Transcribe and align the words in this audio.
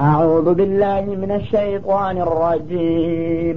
أعوذ 0.00 0.46
بالله 0.54 1.04
من 1.22 1.30
الشيطان 1.40 2.16
الرجيم 2.26 3.56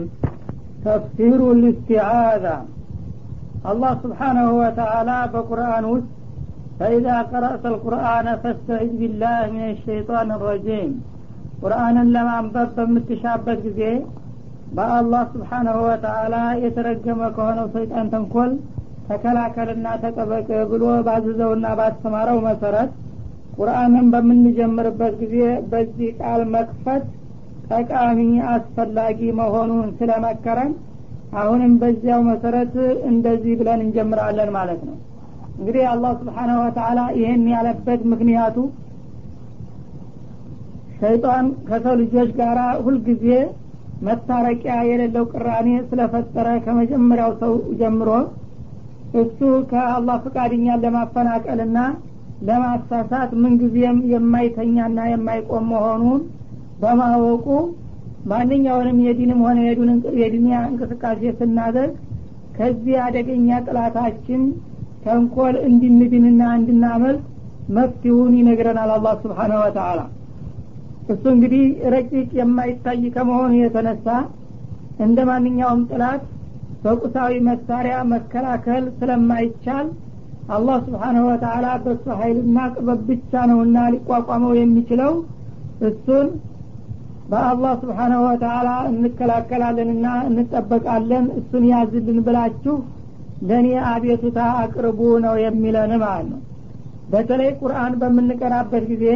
ተፍሲሩ 0.85 1.39
ልስቲዓዛ 1.61 2.45
አላህ 3.69 3.91
ስብሓናሁ 4.03 4.49
ወተአላ 4.59 5.09
በቁርአን 5.33 5.85
ውስጥ 5.93 6.07
ፈኢዛ 6.79 7.07
ቀረእተ 7.31 7.63
ልቁርአነ 7.73 8.27
ፈስተዒዝ 8.43 8.91
ቢላህ 8.99 9.39
ምን 9.53 9.71
ሸይጣን 9.85 10.29
ረጂም 10.43 10.91
ቁርአንን 11.61 12.07
ለማንበብ 12.15 12.69
በምትሻበት 12.77 13.59
ጊዜ 13.67 13.81
በአላህ 14.77 15.23
ስብሓናሁ 15.33 15.77
ወተአላ 15.89 16.35
የተረገመ 16.63 17.21
ከሆነው 17.37 17.67
ሰይጣን 17.75 18.07
ተንኮል 18.13 18.51
ተከላከልና 19.09 19.87
ተጠበቅ 20.03 20.47
ብሎ 20.71 20.85
ባዘዘውና 21.07 21.67
ባስተማረው 21.79 22.39
መሰረት 22.47 22.89
ቁርአንን 23.56 24.06
በምንጀምርበት 24.12 25.14
ጊዜ 25.22 25.36
በዚህ 25.70 26.10
ቃል 26.20 26.42
መክፈት 26.54 27.04
ጠቃሚ 27.70 28.20
አስፈላጊ 28.52 29.20
መሆኑን 29.40 29.88
ስለመከረን 29.98 30.72
አሁንም 31.40 31.72
በዚያው 31.80 32.20
መሰረት 32.28 32.74
እንደዚህ 33.10 33.52
ብለን 33.60 33.80
እንጀምራለን 33.84 34.50
ማለት 34.56 34.80
ነው። 34.88 34.96
እንግዲህ 35.58 35.84
አላህ 35.90 36.12
ስብሓናሁ 36.20 36.58
ወተአላ 36.64 37.00
ይህን 37.18 37.44
ያለበት 37.54 38.00
ምክንያቱ 38.12 38.56
ሸይጣን 40.98 41.46
ከሰው 41.68 41.94
ልጆች 42.00 42.30
ጋር 42.38 42.58
ሁልጊዜ 42.84 43.26
መታረቂያ 44.02 44.74
የሌለው 44.88 45.24
ቅራኔ 45.32 45.68
ስለፈጠረ 45.90 46.48
ከመጀመሪያው 46.64 47.32
ሰው 47.42 47.52
ጀምሮ 47.80 48.08
እሱ 49.20 49.38
ከአላህ 49.70 50.16
ፍቃድኛን 50.24 50.82
ለማፈናቀልና 50.84 51.78
ለማሳሳት 52.48 53.30
ምንጊዜም 53.42 53.98
የማይተኛና 54.12 55.00
የማይቆም 55.10 55.66
መሆኑን 55.72 56.22
በማወቁ 56.82 57.46
ማንኛውንም 58.30 58.98
የዲንም 59.06 59.40
ሆነ 59.46 59.58
የዱንያ 60.22 60.56
እንቅስቃሴ 60.70 61.30
ስናደርግ 61.38 61.94
ከዚህ 62.56 62.96
አደገኛ 63.04 63.58
ጥላታችን 63.66 64.42
ተንኮል 65.04 65.54
እንድንድንና 65.68 66.42
እንድናመልጥ 66.58 67.22
መፍትሁን 67.76 68.32
ይነግረናል 68.38 68.90
አላህ 68.96 69.14
ስብሓነ 69.22 69.52
ወተአላ 69.62 70.00
እሱ 71.12 71.24
እንግዲህ 71.34 71.64
ረቂቅ 71.94 72.28
የማይታይ 72.40 73.02
ከመሆኑ 73.14 73.52
የተነሳ 73.60 74.06
እንደ 75.04 75.18
ማንኛውም 75.30 75.82
ጥላት 75.90 76.22
በቁሳዊ 76.84 77.32
መሳሪያ 77.48 77.96
መከላከል 78.12 78.84
ስለማይቻል 78.98 79.86
አላህ 80.48 80.76
ስብሓነሁ 80.86 81.24
ወተአላ 81.28 81.66
በሱ 81.84 82.04
ሀይልና 82.20 82.58
ጥበብ 82.74 83.00
ብቻ 83.08 83.42
ነውና 83.50 83.78
ሊቋቋመው 83.94 84.52
የሚችለው። 84.58 85.12
እሱን 85.88 86.26
በአላህ 87.28 87.72
ስብሓናሁ 87.82 88.20
ወተአላ 88.28 88.70
እንከላከላለንና 88.90 90.06
እንጠበቃለን። 90.28 91.26
እሱን 91.40 91.64
ያዝልን 91.70 92.18
ብላችሁ 92.26 92.74
ለእኔ 93.42 93.68
አቤቱታ 93.92 94.38
አቅርቡ 94.58 95.00
ነው 95.24 95.36
የሚለን 95.44 95.92
ማለት 96.02 96.26
ነው። 96.32 96.40
በተለይ 97.12 97.50
ቁርአን 97.60 97.94
በምንቀራበት 98.00 98.84
ጊዜ 98.92 99.06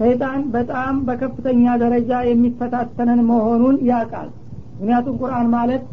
ሰይጣን 0.00 0.40
በጣም 0.54 0.94
በከፍተኛ 1.06 1.74
ደረጃ 1.82 2.10
የሚፈታተነን 2.28 3.20
መሆኑን 3.28 3.76
ያውቃል። 3.90 4.28
ምክንያቱም 4.72 5.14
ቁርአን 5.22 5.46
ማለት 5.54 5.84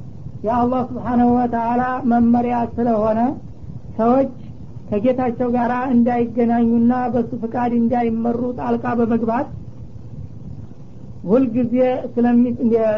የአላህ 0.44 0.82
ስብሓናሁ 0.90 1.30
ወተአላ 1.38 1.82
መመሪያ 2.12 2.56
ስለሆነ 2.76 3.20
ሰዎች 3.98 4.32
ከጌታቸው 4.94 5.48
ጋር 5.56 5.72
እንዳይገናኙና 5.94 6.94
በሱ 7.14 7.32
ፍቃድ 7.44 7.72
እንዳይመሩ 7.78 8.40
ጣልቃ 8.60 8.86
በመግባት 9.00 9.48
ሁልጊዜ 11.30 11.76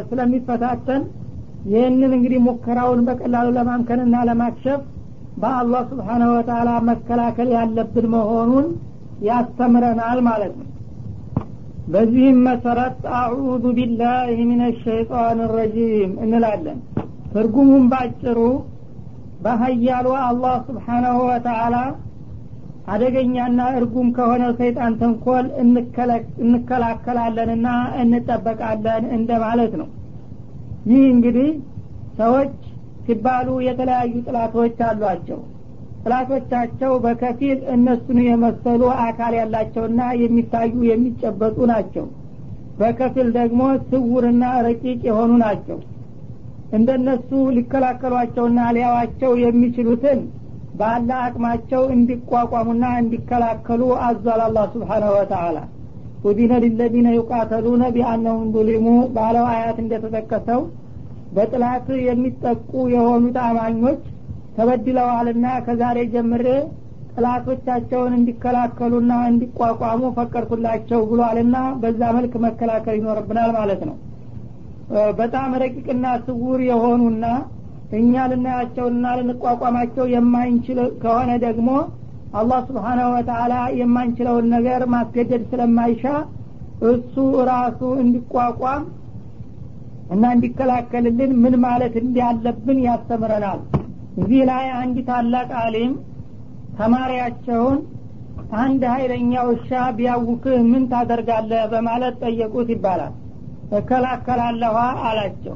ስለሚፈታተን 0.10 1.04
ይህንን 1.72 2.12
እንግዲህ 2.18 2.40
ሙከራውን 2.48 3.02
በቀላሉ 3.08 3.48
ለማምከንና 3.58 4.16
ለማክሸፍ 4.30 4.82
በአላህ 5.38 5.82
ስብሓናሁ 5.92 6.30
ወተአላ 6.36 6.72
መከላከል 6.89 7.50
ያለብን 7.55 8.05
መሆኑን 8.14 8.67
ያስተምረናል 9.28 10.20
ማለት 10.28 10.54
ነው። 10.60 10.67
በዚህም 11.94 12.38
መሰረት 12.48 13.00
አዑዙ 13.17 13.64
ቢላህ 13.78 14.20
ምን 14.52 14.61
ሸይጣን 14.84 15.39
ረጂም 15.55 16.14
እንላለን። 16.26 16.80
ትርጉሙም 17.34 17.86
ባጭሩ 17.92 18.39
በሀያሉ 19.45 20.08
አላህ 20.22 20.54
ስብሓናሁ 20.67 21.17
ወተአላ 21.28 21.76
አደገኛና 22.88 23.61
እርጉም 23.78 24.08
ከሆነ 24.16 24.44
ሰይጣን 24.58 24.94
ተንኮል 25.00 25.45
እንከላከላለንና 26.44 27.67
እንጠበቃለን 28.02 29.05
እንደ 29.16 29.32
ማለት 29.44 29.73
ነው። 29.82 29.88
ይህ 30.89 31.04
እንግዲህ 31.14 31.50
ሰዎች 32.20 32.52
ሲባሉ 33.05 33.48
የተለያዩ 33.67 34.14
ጥላቶች 34.28 34.78
አሏቸው። 34.88 35.39
ጥላቶቻቸው 36.04 36.92
በከፊል 37.05 37.60
እነሱን 37.76 38.20
የመሰሉ 38.26 38.82
አካል 39.05 39.34
ያላቸውና 39.39 40.02
የሚታዩ 40.22 40.73
የሚጨበጡ 40.89 41.58
ናቸው። 41.72 42.05
በከፊል 42.80 43.28
ደግሞ 43.38 43.61
ስውርና 43.86 44.45
ረቂቅ 44.67 45.00
የሆኑ 45.10 45.32
ናቸው 45.44 45.78
እንደነሱ 46.75 47.30
ሊከላከሏቸውና 47.58 48.59
ሊያዋቸው 48.75 49.31
የሚችሉትን 49.43 50.19
ባለ 50.80 51.09
አቅማቸው 51.25 51.83
እንዲቋቋሙና 51.95 52.86
እንዲከላከሉ 53.02 53.81
አዟል 54.08 54.41
አላህ 54.47 54.65
ስብሓናሁ 54.73 55.11
ወተአላ 55.17 55.58
ኡዲነ 56.30 56.53
ሊለዚነ 56.63 57.08
ዩቃተሉነ 57.17 57.83
ቢአነሁም 57.95 58.47
ዙሊሙ 58.55 58.86
ባለው 59.15 59.45
አያት 59.52 59.77
እንደተጠቀሰው 59.83 60.61
በጥላት 61.36 61.87
የሚጠቁ 62.08 62.71
የሆኑት 62.93 63.37
አማኞች 63.45 64.02
ተበድለዋልና 64.57 65.45
ከዛሬ 65.65 65.99
ጀምሬ 66.13 66.45
ጥላቶቻቸውን 67.15 68.13
እንዲከላከሉና 68.17 69.13
እንዲቋቋሙ 69.31 70.02
ፈቀድኩላቸው 70.17 71.02
ብሏልና 71.11 71.57
በዛ 71.81 72.02
መልክ 72.17 72.33
መከላከል 72.45 72.95
ይኖርብናል 72.99 73.52
ማለት 73.57 73.81
ነው 73.89 73.95
በጣም 75.20 75.52
ረቂቅና 75.62 76.08
ስውር 76.26 76.60
የሆኑና 76.70 77.26
እኛ 77.98 78.23
ልናያቸውና 78.32 79.06
ልንቋቋማቸው 79.20 80.06
የማንችል 80.14 80.80
ከሆነ 81.02 81.32
ደግሞ 81.46 81.70
አላህ 82.40 82.60
ስብሓናሁ 82.70 83.08
ወተአላ 83.16 83.56
የማንችለውን 83.80 84.48
ነገር 84.56 84.82
ማስገደድ 84.94 85.44
ስለማይሻ 85.52 86.04
እሱ 86.90 87.16
ራሱ 87.50 87.82
እንዲቋቋም 88.02 88.84
እና 90.12 90.23
እንዲከላከልልን 90.36 91.32
ምን 91.44 91.56
ማለት 91.66 91.94
እንዲያለብን 92.02 92.80
ያስተምረናል። 92.88 93.62
እዚህ 94.17 94.42
ላይ 94.50 94.66
አንድ 94.82 94.98
ታላቅ 95.10 95.50
አሊም 95.64 95.94
ተማሪያቸውን 96.80 97.80
አንድ 98.62 98.82
ሀይለኛ 98.94 99.34
ውሻ 99.50 99.70
ቢያውክህ 99.98 100.60
ምን 100.72 100.84
ታደርጋለህ 100.92 101.64
በማለት 101.72 102.17
ጠየቁት 102.23 102.70
ይባላል 102.73 103.14
እከላከላለኋ 103.77 104.77
አላቸው። 105.08 105.55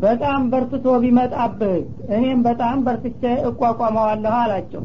በጣም 0.00 0.40
በርትቶ 0.52 0.86
ቢመጣብህ 1.02 1.74
እኔም 2.16 2.40
በጣም 2.46 2.78
በርትቼ 2.86 3.22
እቋቋመዋለሁ 3.50 4.34
አላቸው። 4.42 4.82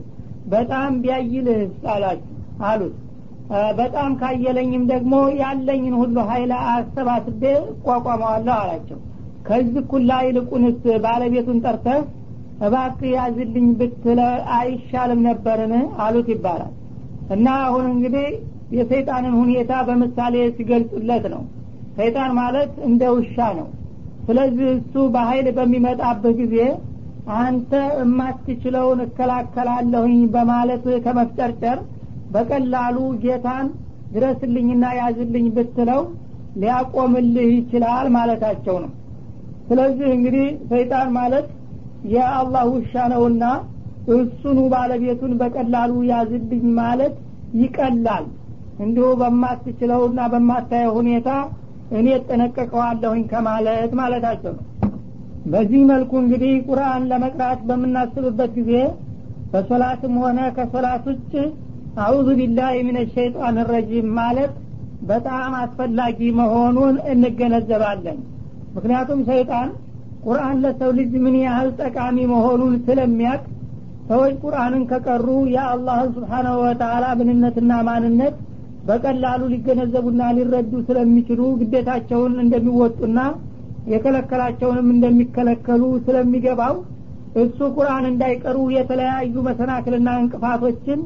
በጣም 0.47 0.91
ቢያይልህስ 1.01 1.73
አላቸው 1.93 2.35
አሉት። 2.63 2.95
በጣም 3.77 4.11
ካየለኝም 4.19 4.83
ደግሞ 4.91 5.13
ያለኝን 5.41 5.95
ሁሉ 6.01 6.17
ሀይል 6.29 6.51
አሰባስቤ 6.71 7.43
እቋቋመዋለሁ 7.71 8.55
አላቸው። 8.61 8.99
ከዚህ 9.47 9.83
ኩላ 9.91 10.11
ይልቁንስ 10.25 10.81
ባለቤቱን 11.05 11.59
ጠርተህ 11.65 12.01
እባክህ 12.67 13.11
ያዝልኝ 13.15 13.67
ብትለ 13.79 14.19
አይሻልም 14.55 15.21
ነበርን 15.27 15.73
አሉት 16.05 16.27
ይባላል። 16.33 16.73
እና 17.35 17.47
አሁን 17.65 17.85
እንግዲህ 17.93 18.27
የሰይጣንን 18.71 19.35
ሁኔታ 19.41 19.71
በምሳሌ 19.87 20.35
ሲገልጹለት 20.57 21.25
ነው 21.33 21.43
ሰይጣን 21.99 22.31
ማለት 22.39 22.71
እንደ 22.87 23.03
ውሻ 23.15 23.35
ነው። 23.59 23.67
ስለዚህ 24.27 24.67
እሱ 24.75 24.93
በሀይል 25.13 25.47
በሚመጣብህ 25.57 26.33
ጊዜ 26.41 26.55
አንተ 27.39 27.71
የማትችለውን 27.97 28.99
እከላከላለሁኝ 29.05 30.19
በማለት 30.35 30.85
ከመፍጨርጨር 31.05 31.79
በቀላሉ 32.33 32.97
ጌታን 33.23 33.67
ድረስልኝና 34.13 34.85
ያዝልኝ 34.99 35.47
ብትለው 35.55 36.01
ሊያቆምልህ 36.61 37.49
ይችላል 37.57 38.07
ማለታቸው 38.15 38.75
ነው። 38.83 38.91
ስለዚህ 39.69 40.07
እንግዲህ 40.15 40.47
ሰይጣን 40.71 41.09
ማለት 41.17 41.47
የአላህ 42.13 42.63
ውሻ 42.73 42.93
ነውና 43.13 43.43
እሱኑ 44.13 44.59
ባለቤቱን 44.73 45.33
በቀላሉ 45.41 45.93
ያዝልኝ 46.11 46.65
ማለት 46.79 47.15
ይቀላል። 47.61 48.25
እንዲሁ 48.83 49.07
በማትችለውና 49.21 50.19
በማታየው 50.33 50.93
ሁኔታ 50.99 51.29
እኔ 51.97 52.07
እጠነቀቀዋለሁኝ 52.15 53.23
ከማለት 53.31 53.91
ማለታቸው 53.99 54.53
ነው። 54.57 54.65
በዚህ 55.51 55.81
መልኩ 55.91 56.11
እንግዲህ 56.21 56.53
ቁርአን 56.67 57.03
ለመቅራት 57.11 57.59
በምናስብበት 57.69 58.51
ጊዜ 58.59 58.73
በሶላትም 59.53 60.15
ሆነ 60.23 60.39
ከሶላት 60.57 61.05
ውጭ 61.09 61.31
አዑዙ 62.01 62.27
ቢላህ 62.39 62.73
ምን 62.87 62.97
ሸይጣን 63.13 63.55
ረጂም 63.69 64.09
ማለት 64.19 64.51
በጣም 65.09 65.51
አስፈላጊ 65.61 66.19
መሆኑን 66.39 66.95
እንገነዘባለን። 67.13 68.17
ምክንያቱም 68.75 69.21
ሰይጣን 69.29 69.69
ቁርአን 70.25 70.57
ለሰው 70.63 70.91
ልጅ 70.97 71.11
ምን 71.25 71.35
ያህል 71.43 71.69
ጠቃሚ 71.81 72.17
መሆኑን 72.31 72.73
ስለሚያቅ 72.87 73.41
ሰዎች 74.09 74.35
ቁርአንን 74.43 74.83
ከቀሩ 74.91 75.25
የአላህን 75.53 76.09
ስብሓናሁ 76.15 76.55
ወተላ 76.63 77.05
ምንነትና 77.19 77.73
ማንነት 77.89 78.35
በቀላሉ 78.87 79.41
ሊገነዘቡና 79.53 80.21
ሊረዱ 80.37 80.73
ስለሚችሉ 80.87 81.41
ግዴታቸውን 81.61 82.35
እንደሚወጡና 82.43 83.19
የከለከላቸውንም 83.93 84.87
እንደሚከለከሉ 84.93 85.83
ስለሚገባው 86.05 86.75
እሱ 87.41 87.59
ቁርአን 87.75 88.05
እንዳይቀሩ 88.11 88.57
የተለያዩ 88.75 89.35
መሰናክልና 89.47 90.09
እንቅፋቶችን 90.21 90.99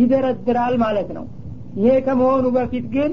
ይደረድራል 0.00 0.74
ማለት 0.84 1.08
ነው። 1.16 1.24
ይሄ 1.78 1.94
ከመሆኑ 2.06 2.44
በፊት 2.56 2.86
ግን 2.94 3.12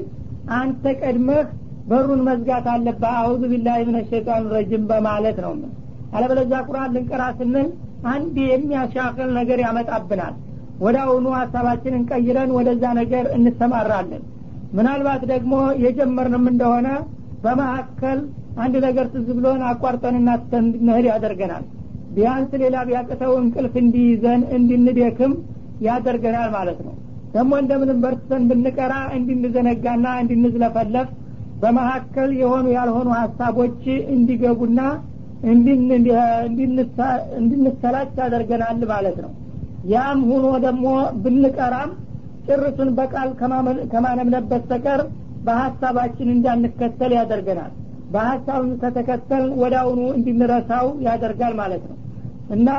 አንተ 0.58 0.84
ቀድመህ 1.02 1.46
በሩን 1.90 2.22
መዝጋት 2.28 2.66
አለብህ 2.74 3.14
አውዙ 3.22 3.42
ቢላህ 3.52 3.78
ምን 3.88 3.98
ሸይጣን 4.12 4.44
ረጅም 4.56 4.84
በማለት 4.92 5.38
ነው። 5.46 5.54
አለበለዚያ 6.16 6.60
ቁርአን 6.68 6.94
ልንቀራ 6.96 7.24
ስንል 7.38 7.70
አንድ 8.12 8.36
የሚያሻክል 8.46 9.30
ነገር 9.40 9.60
ያመጣብናል 9.66 10.34
ወደ 10.82 10.98
አሁኑ 11.06 11.26
ሀሳባችንን 11.38 12.04
ቀይረን 12.12 12.52
ወደዛ 12.58 12.84
ነገር 13.00 13.26
እንሰማራለን። 13.36 14.24
ምናልባት 14.78 15.24
ደግሞ 15.32 15.54
የጀመርንም 15.84 16.46
እንደሆነ 16.52 16.88
በመካከል 17.44 18.20
አንድ 18.64 18.76
ነገር 18.86 19.06
ትዝ 19.14 19.28
ብሎን 19.38 19.62
አቋርጠንና 19.70 20.30
እንድንሄድ 20.60 21.06
ያደርገናል። 21.12 21.64
ቢያንስ 22.16 22.52
ሌላ 22.62 22.78
ቢያቅተው 22.88 23.34
እንቅልፍ 23.42 23.76
እንዲይዘን 23.82 24.42
እንድንደክም 24.58 25.34
ያደርገናል 25.88 26.50
ማለት 26.58 26.80
ነው። 26.88 26.96
ደግሞ 27.36 27.52
እንደምንም 27.62 28.00
በርትተን 28.04 28.44
ብንቀራ 28.50 28.94
እንድንዘነጋና 29.18 30.08
እንድንዝለፈለፍ 30.24 31.10
በመካከል 31.62 32.30
የሆኑ 32.42 32.66
ያልሆኑ 32.76 33.08
ሀሳቦች 33.20 33.82
እንዲገቡና 34.16 34.80
እንድንሰላች 37.40 38.12
ያደርገናል 38.22 38.82
ማለት 38.92 39.18
ነው 39.24 39.32
ያም 39.90 40.20
ሁኖ 40.30 40.48
ደግሞ 40.66 40.88
ብንቀራም 41.24 41.92
ጭርሱን 42.48 42.90
በቃል 42.98 43.30
ከማነምነት 43.92 44.46
በስተቀር 44.52 45.02
በሀሳባችን 45.46 46.28
እንዳንከተል 46.34 47.12
ያደርገናል። 47.18 47.72
በሀሳብ 48.14 48.62
ከተከተል 48.82 49.46
ወዳውኑ 49.62 50.02
እንድንረሳው 50.18 50.88
ያደርጋል 51.06 51.54
ማለት 51.62 51.84
ነው። 51.90 51.98
እና 52.56 52.70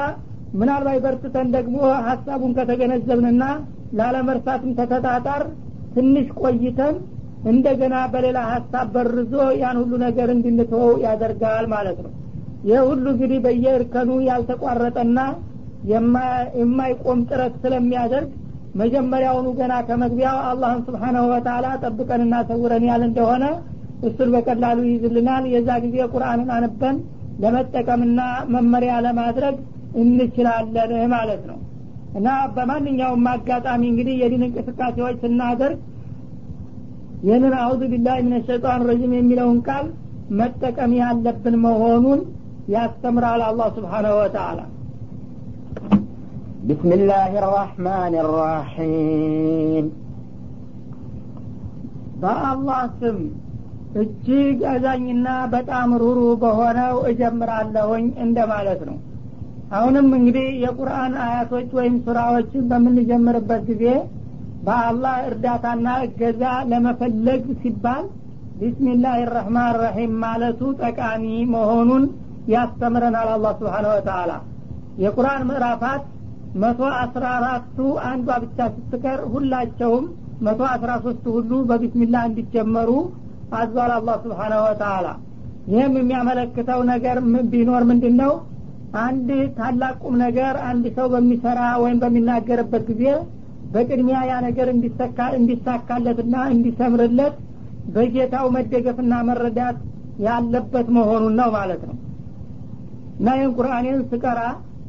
ምናልባት 0.55 0.99
በርትተን 1.05 1.49
ደግሞ 1.55 1.77
ሀሳቡን 2.09 2.53
ከተገነዘብንና 2.59 3.45
ላለመርሳትም 3.99 4.75
ተተጣጣር 4.79 5.43
ትንሽ 5.95 6.27
ቆይተን 6.43 6.97
እንደገና 7.45 7.95
በሌላ 8.13 8.39
ሀሳብ 8.51 8.89
በርዞ 8.97 9.33
ያን 9.63 9.79
ሁሉ 9.81 9.93
ነገር 10.05 10.29
እንድንተወው 10.35 10.93
ያደርጋል 11.07 11.67
ማለት 11.75 11.99
ነው። 12.05 12.13
ይህ 12.65 12.81
ሁሉ 12.89 13.05
እንግዲህ 13.15 13.39
በየእርከኑ 13.47 14.11
ያልተቋረጠና 14.29 15.19
የማይቆም 16.58 17.20
ጥረት 17.29 17.55
ስለሚያደርግ 17.62 18.31
መጀመሪያውኑ 18.81 19.49
ገና 19.58 19.73
ከመግቢያው 19.88 20.38
አላህን 20.50 20.81
ስብሓናሁ 20.87 21.25
ወተላ 21.32 21.67
ጠብቀንና 21.82 22.34
ሰውረን 22.50 22.84
ያል 22.90 23.02
እንደሆነ 23.08 23.44
እሱን 24.08 24.31
በቀላሉ 24.34 24.79
ይይዝልናል። 24.87 25.44
የዛ 25.52 25.70
ጊዜ 25.84 25.96
ቁርአንን 26.12 26.49
አንበን 26.56 26.96
ለመጠቀምና 27.43 28.20
መመሪያ 28.55 28.94
ለማድረግ 29.06 29.56
እንችላለን 30.02 30.93
ማለት 31.14 31.43
ነው። 31.50 31.58
እና 32.19 32.29
በማንኛውም 32.56 33.26
አጋጣሚ 33.32 33.82
እንግዲህ 33.90 34.14
የዲን 34.23 34.43
እንቅስቃሴዎች 34.49 35.17
ስናደርግ 35.23 35.79
ይህንን 37.23 37.55
አውዙ 37.62 37.81
ቢላህ 37.93 38.17
ምን 38.25 38.43
ሸይጣን 38.49 38.81
ረጂም 38.88 39.12
የሚለውን 39.17 39.58
ቃል 39.69 39.87
መጠቀም 40.40 40.93
ያለብን 41.00 41.56
መሆኑን 41.64 42.20
ያስተምራል 42.75 43.43
አላህ 43.49 43.69
ስብሓናሁ 43.76 44.14
ወተላ 44.20 44.61
بسم 46.68 46.90
الله 46.92 47.31
الرحمن 47.44 48.14
الرحيم 48.24 49.86
በአላህ 52.22 52.80
ስም 53.00 53.18
እጅግ 54.02 54.60
አዛኝና 54.72 55.28
በጣም 55.54 55.90
ሩሩ 56.02 56.19
በሆነው 56.42 56.96
እጀምራለሁኝ 57.12 58.06
እንደማለት 58.25 58.81
ነው 58.90 58.98
አሁንም 59.72 60.08
እንግዲህ 60.18 60.48
የቁርአን 60.64 61.14
አያቶች 61.25 61.69
ወይም 61.78 61.96
ሱራዎችን 62.06 62.64
በምንጀምርበት 62.72 63.64
ጊዜ 63.69 63.86
በአላህ 64.68 65.16
እርዳታና 65.30 65.88
እገዛ 66.08 66.44
ለመፈለግ 66.72 67.46
ሲባል 67.62 68.06
ቢስሚላህ 68.60 69.18
ራህማን 69.36 69.74
ረሒም 69.84 70.14
ማለቱ 70.25 70.62
ጠቃሚ 70.84 71.25
መሆኑን 71.54 72.06
ያስተምረናል 72.56 73.30
አላህ 73.36 73.54
ስብሓን 73.62 73.88
ወተላ 73.94 74.31
የቁርአን 75.04 75.44
ምዕራፋት 75.50 76.04
መቶ 76.61 76.81
አስራ 76.97 77.25
አራቱ 77.37 77.77
አንዷ 78.09 78.29
ብቻ 78.43 78.59
ስትቀር 78.75 79.21
ሁላቸውም 79.33 80.07
መቶ 80.47 80.61
አስራ 80.71 80.91
ሶስቱ 81.05 81.25
ሁሉ 81.37 81.51
በቢስሚላህ 81.69 82.23
እንዲጀመሩ 82.29 82.91
አዟል 83.59 83.91
አላህ 83.97 84.17
ስብሓነ 84.25 84.55
ወተላ 84.65 85.07
ይህም 85.73 85.95
የሚያመለክተው 85.99 86.81
ነገር 86.93 87.17
ቢኖር 87.53 87.83
ምንድን 87.91 88.15
ነው 88.23 88.33
አንድ 89.03 89.29
ታላቅ 89.59 89.95
ቁም 90.03 90.15
ነገር 90.25 90.55
አንድ 90.71 90.85
ሰው 90.97 91.07
በሚሰራ 91.13 91.61
ወይም 91.83 91.99
በሚናገርበት 92.03 92.83
ጊዜ 92.91 93.05
በቅድሚያ 93.75 94.19
ያ 94.31 94.41
ነገር 94.47 94.69
እንዲሳካለትና 95.39 96.35
እንዲሰምርለት 96.55 97.37
በጌታው 97.95 98.47
መደገፍና 98.57 99.15
መረዳት 99.29 99.79
ያለበት 100.27 100.89
መሆኑን 100.97 101.35
ነው 101.41 101.49
ማለት 101.57 101.83
ነው። 101.89 101.97
እና 103.19 103.29
ይህን 103.39 103.53
ቁርአኔን 103.57 103.99
ስቀራ 104.11 104.41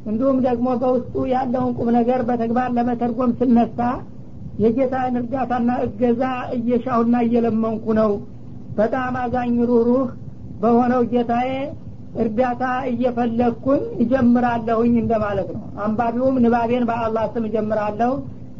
እንዲሁም 0.05 0.37
ደግሞ 0.45 0.67
በውስጡ 0.81 1.13
ያለውን 1.33 1.71
ቁም 1.77 1.89
ነገር 1.97 2.21
በተግባር 2.27 2.69
ለመተርጎም 2.77 3.31
ስነሳ 3.39 3.79
የጌታን 4.63 5.15
እርዳታና 5.19 5.71
እገዛ 5.85 6.23
እየሻሁና 6.57 7.15
እየለመንኩ 7.25 7.85
ነው። 7.99 8.11
በጣም 8.77 9.15
አዛኝ 9.21 9.55
ሩህሩህ 9.69 10.09
በሆነው 10.61 11.01
ጌታዬ 11.11 11.49
እርዳታ 12.23 12.63
እየፈለግኩኝ 12.91 13.83
እጀምራለሁኝ 14.03 14.93
እንደማለት 15.01 15.49
ነው። 15.55 15.63
አንባቢውም 15.85 16.35
ንባቤን 16.43 16.83
በአላህ 16.89 17.25
ስም 17.33 17.45
እጀምራለሁ 17.49 18.11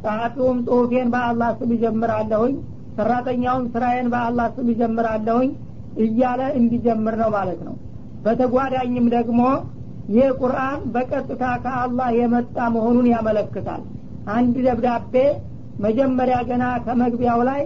ጸሐፊውም 0.04 0.58
ጽሁፌን 0.68 1.10
በአላህ 1.14 1.52
ስም 1.60 1.70
እጀምራለሁኝ 1.76 2.54
ሰራተኛውም 2.98 3.66
ስራዬን 3.74 4.08
በአላህ 4.14 4.48
ስም 4.56 4.68
እጀምራለሁኝ 4.74 5.52
እያለ 6.04 6.42
እንዲጀምር 6.60 7.16
ነው 7.22 7.30
ማለት 7.38 7.60
ነው። 7.68 7.76
በተጓዳኝም 8.26 9.08
ደግሞ 9.16 9.40
ይህ 10.10 10.30
ቁርአን 10.40 10.80
በቀጥታ 10.94 11.44
ከአላህ 11.64 12.08
የመጣ 12.18 12.58
መሆኑን 12.76 13.08
ያመለክታል። 13.12 13.82
አንድ 14.34 14.56
ደብዳቤ 14.66 15.14
መጀመሪያ 15.86 16.38
ገና 16.50 16.64
ከመግቢያው 16.86 17.40
ላይ 17.50 17.62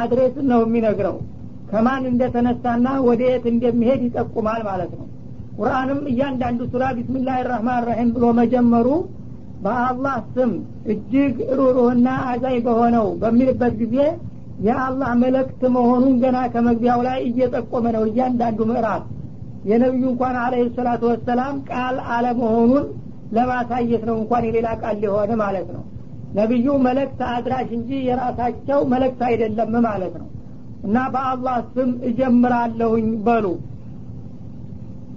address 0.00 0.34
ነው 0.50 0.60
የሚነግረው። 0.64 1.16
ከማን 1.70 2.04
እንደተነሳና 2.10 2.88
ወደ 3.06 3.22
የት 3.28 3.44
እንደሚሄድ 3.52 4.00
ይጠቁማል 4.06 4.60
ማለት 4.68 4.92
ነው። 4.98 5.06
ቁርአንም 5.58 6.00
እያንዳንዱ 6.10 6.60
ሱራ 6.72 6.84
بسم 6.96 7.17
الله 7.17 7.38
الرحمن 7.48 7.84
الرحيم 7.88 8.10
ብሎ 8.16 8.26
መጀመሩ 8.40 8.88
በአላህ 9.64 10.16
ስም 10.34 10.50
እጅግ 10.92 11.36
ሩሩህና 11.58 12.08
አዛኝ 12.30 12.58
በሆነው 12.66 13.06
በሚልበት 13.22 13.72
ጊዜ 13.80 13.96
የአላህ 14.66 15.10
መልእክት 15.22 15.60
መሆኑን 15.74 16.14
ገና 16.22 16.38
ከመግቢያው 16.54 17.00
ላይ 17.08 17.18
እየጠቆመ 17.28 17.86
ነው። 17.96 18.04
እያንዳንዱ 18.08 18.60
ምዕራፍ 18.70 19.02
የነቢዩ 19.64 20.04
እንኳን 20.12 20.36
عليه 20.42 20.66
الصلاة 20.76 21.02
والسلام 21.10 21.54
ቃል 21.70 21.96
አለመሆኑን 22.14 22.84
ለማሳየት 23.32 24.02
ነው 24.08 24.16
እንኳን 24.20 24.42
የሌላ 24.48 24.68
ቃል 24.82 24.96
ሊሆን 25.02 25.32
ማለት 25.42 25.68
ነው። 25.76 25.82
ነቢዩ 26.34 26.66
መልእክት 26.86 27.20
አድራሽ 27.30 27.68
እንጂ 27.76 27.90
የራሳቸው 28.08 28.80
መልእክት 28.92 29.20
አይደለም 29.28 29.72
ማለት 29.86 30.14
ነው። 30.20 30.28
እና 30.84 30.96
በአላህ 31.14 31.56
ስም 31.74 31.90
እጀምራለሁኝ 32.08 33.08
በሉ 33.26 33.46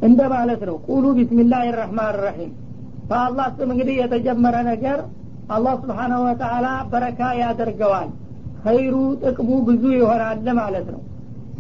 እንደ 0.01 0.21
ማለት 0.33 0.62
ነው። 0.69 0.77
ቁሉ 0.88 1.05
ቢስሚላህ 1.17 1.63
ራህማን 1.79 2.15
ራሒም 2.24 2.51
በአላህ 3.10 3.48
ስም 3.57 3.69
እንግዲህ 3.74 3.95
የተጀመረ 4.01 4.57
ነገር 4.69 5.00
አላህ 5.50 5.74
ስብሓናሁ 5.83 6.19
ወተላ 6.27 6.67
በረካ 6.91 7.21
ያደርገዋል። 7.41 8.10
ኸይሩ 8.65 8.95
ጥቅሙ 9.24 9.50
ብዙ 9.67 9.83
ይሆናል 9.98 10.48
ማለት 10.60 10.88
ነው 10.93 11.01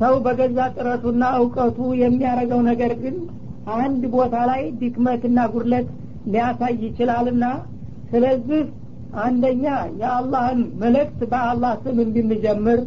ሰው 0.01 0.13
በገዛ 0.25 0.59
ጥረቱና 0.75 1.23
እውቀቱ 1.39 1.77
የሚያደርገው 2.01 2.61
ነገር 2.69 2.93
ግን 3.01 3.15
አንድ 3.79 4.03
ቦታ 4.13 4.35
ላይ 4.49 4.61
ድክመትና 4.79 5.39
ጉድለት 5.53 5.89
ሊያሳይ 6.31 6.73
ይችላልና 6.85 7.45
ስለዚህ 8.11 8.63
አንደኛ 9.23 9.65
የአላህን 10.01 10.59
መልእክት 10.81 11.19
በአላህ 11.31 11.73
ስም 11.83 11.97
እንድንጀምር 12.05 12.79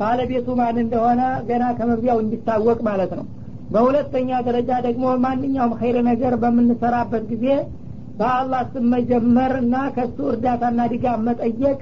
ባለቤቱ 0.00 0.48
ማን 0.60 0.76
እንደሆነ 0.82 1.20
ገና 1.48 1.64
ከመግቢያው 1.78 2.18
እንዲታወቅ 2.22 2.78
ማለት 2.88 3.12
ነው። 3.18 3.26
በሁለተኛ 3.70 4.30
ደረጃ 4.48 4.70
ደግሞ 4.86 5.04
ማንኛውም 5.24 5.72
ኸይር 5.80 5.96
ነገር 6.08 6.34
በምንሰራበት 6.42 7.24
ጊዜ 7.32 7.46
በአላህ 8.18 8.60
ስም 8.72 8.84
መጀመር 8.94 9.52
እና 9.62 9.76
ከሱ 9.96 10.18
እርዳታና 10.32 10.80
ድጋፍ 10.92 11.18
መጠየቅ 11.28 11.78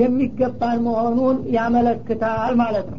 የሚገባን 0.00 0.80
መሆኑን 0.86 1.36
ያመለክታል 1.54 2.54
ማለት 2.62 2.88
ነው 2.92 2.98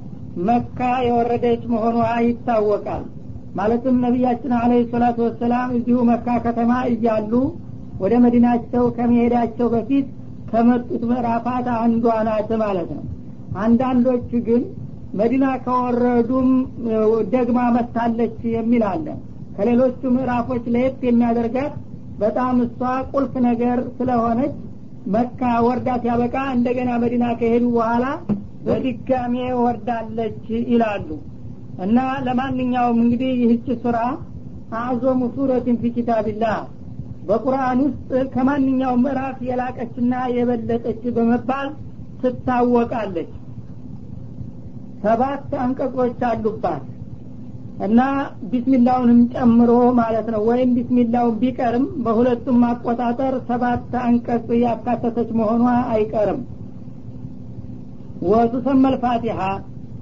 መካ 0.47 0.79
የወረደች 1.05 1.63
መሆኗ 1.71 1.97
ይታወቃል። 2.27 3.03
ማለትም 3.55 3.95
ነቢያችን 4.03 4.53
አለ 4.59 4.73
ሰላቱ 4.91 5.17
ወሰላም 5.25 5.69
እዚሁ 5.77 5.97
መካ 6.09 6.37
ከተማ 6.45 6.73
እያሉ 6.91 7.33
ወደ 8.01 8.13
መዲናቸው 8.23 8.83
ከመሄዳቸው 8.97 9.67
በፊት 9.73 10.05
ከመጡት 10.51 11.01
ምዕራፋት 11.09 11.67
አንዷ 11.77 12.13
ናት 12.27 12.49
ማለት 12.63 12.89
ነው። 12.95 13.03
አንዳንዶች 13.61 14.29
ግን 14.47 14.63
መዲና 15.19 15.45
ከወረዱም 15.65 16.49
ደግማ 17.33 17.59
መታለች 17.77 18.37
የሚል 18.55 18.83
አለ። 18.91 19.07
ከሌሎቹ 19.57 20.01
ምዕራፎች 20.15 20.65
ለየት 20.73 20.99
የሚያደርጋት 21.07 21.73
በጣም 22.19 22.55
እሷ 22.65 22.79
ቁልፍ 23.11 23.33
ነገር 23.47 23.79
ስለሆነች 23.97 24.53
መካ 25.13 25.41
ወርዳት 25.65 26.03
ያበቃ 26.09 26.35
እንደገና 26.55 26.91
መዲና 27.03 27.25
ከሄዱ 27.39 27.65
በኋላ 27.75 28.05
በድጋሜ 28.65 29.35
ወርዳለች 29.59 30.41
ይላሉ። 30.67 31.07
እና 31.85 31.97
ለማንኛውም 32.25 32.99
እንግዲህ 33.03 33.31
ይህች 33.41 33.67
ሱራ 33.83 33.97
አዕዞሙ 34.79 35.21
ሱረትን 35.35 35.77
ፊ 35.81 35.91
ኪታቢላህ 35.95 36.57
በቁርአን 37.27 37.79
ውስጥ 37.85 38.09
ከማንኛውም 38.33 39.03
ምዕራፍ 39.05 39.37
የላቀችና 39.47 40.13
የበለጠች 40.35 41.01
በመባል 41.15 41.67
ትታወቃለች። 42.21 43.31
ሰባት 45.03 45.51
አንቀጾች 45.63 46.19
አሉባት። 46.29 46.83
እና 47.85 47.99
ቢስሚላውንም 48.49 49.21
ጨምሮ 49.33 49.71
ማለት 49.99 50.27
ነው። 50.33 50.41
ወይም 50.49 50.71
ቢስሚላውን 50.75 51.37
ቢቀርም 51.41 51.85
በሁለቱም 52.05 52.59
አቆጣጠር 52.67 53.35
ሰባት 53.47 53.93
አንቀጽ 54.03 54.47
ያካተተች 54.63 55.29
መሆኗ 55.39 55.63
አይቀርም 55.93 56.41
ወቱሰመ 58.29 58.83
አልፋቲሐ 58.89 59.39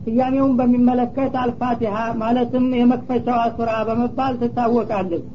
ስያሜውን 0.03 0.53
በሚመለከት 0.59 1.33
አልፋቲሐ 1.41 1.95
ማለትም 2.21 2.65
የመክፈቻዋ 2.79 3.41
ሱራ 3.55 3.71
በመባል 3.87 4.33
ትታወቃለች። 4.41 5.25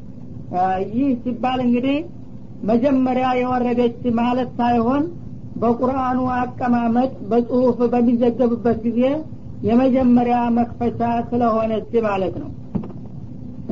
ይህ 0.93 1.09
ሲባል 1.23 1.61
እንግዲህ 1.65 1.97
መጀመሪያ 2.71 3.29
የወረደች 3.39 4.03
ማለት 4.21 4.51
ሳይሆን 4.61 5.05
በቁርአኑ 5.57 6.21
አቀማመጥ 6.37 7.13
በጽሁፍ 7.31 7.79
በሚዘገብበት 7.93 8.79
ጊዜ 8.87 9.01
የመጀመሪያ 9.69 10.39
መክፈቻ 10.59 11.01
ስለሆነች 11.31 11.93
ማለት 12.07 12.35
ነው። 12.43 12.51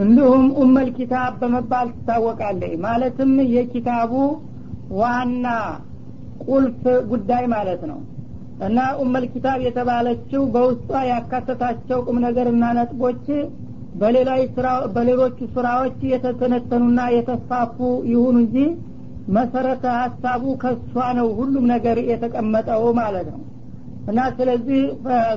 እንዲሁም 0.03 0.45
ኡመል 0.61 0.89
ኪታብ 0.99 1.33
በመባል 1.41 1.89
ትታወቃለች። 1.97 2.75
ማለትም 2.85 3.33
የኪታቡ 3.57 4.13
ዋና 5.01 5.47
ቁልፍ 6.47 6.81
ጉዳይ 7.11 7.45
ማለት 7.55 7.83
ነው 7.91 7.99
እና 8.63 8.81
ኡመል 9.03 9.25
ኪታብ 9.33 9.59
የተባለችው 9.67 10.43
በውስጧ 10.55 10.91
ያካተታቸው 11.11 11.99
ቁም 12.07 12.19
ነገርና 12.25 12.65
ነጥቦች 12.79 13.25
በሌሎቹ 14.95 15.39
ስራዎች 15.55 15.99
የተተነተኑና 16.13 17.01
የተስፋፉ 17.15 17.77
ይሁኑ 18.13 18.37
እንጂ 18.43 18.57
መሰረተ 19.29 19.85
ሀሳቡ 19.99 20.45
ከሷ 20.63 20.95
ነው 21.19 21.29
ሁሉም 21.39 21.65
ነገር 21.73 21.99
የተቀመጠው 22.11 22.85
ማለት 23.01 23.27
ነው። 23.35 23.43
እና 24.07 24.21
ስለዚህ 24.39 24.81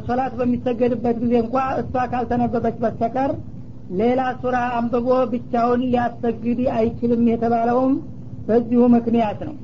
ሶላት 0.08 0.34
በሚሰገድበት 0.40 1.18
ጊዜ 1.24 1.34
እንኳ 1.44 1.58
እሷ 1.82 1.94
ካልተነበበች 2.14 2.78
በስተቀር 2.84 3.32
ሌላ 4.00 4.22
ሱራ 4.42 4.58
አንብቦ 4.78 5.10
ብቻውን 5.34 5.82
ሊያሰግድ 5.88 6.62
አይችልም 6.78 7.24
የተባለውም 7.32 7.94
በዚሁ 8.48 8.82
ምክንያት 8.96 9.40
ነው 9.48 9.56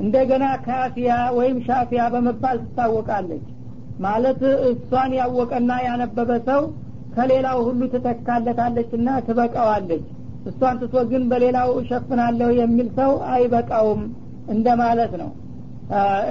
እንደገና 0.00 0.44
ካፊያ 0.64 1.10
ወይም 1.38 1.58
ሻፊያ 1.66 2.02
በመባል 2.14 2.56
ትታወቃለች። 2.64 3.44
ማለት 3.98 4.40
እሷን 4.70 5.12
ያወቀና 5.18 5.72
ያነበበ 5.86 6.30
ሰው 6.48 6.62
ከሌላው 7.16 7.58
ሁሉ 7.66 7.80
ትተካለታለች 7.94 8.90
እና 8.98 9.08
ትበቃዋለች። 9.26 10.04
እሷን 10.50 10.76
ትቶ 10.80 10.94
ግን 11.10 11.22
በሌላው 11.30 11.70
እሸፍናለሁ 11.80 12.48
የሚል 12.60 12.88
ሰው 12.98 13.12
አይበቃውም 13.34 14.02
እንደማለት 14.48 15.12
ነው። 15.22 15.30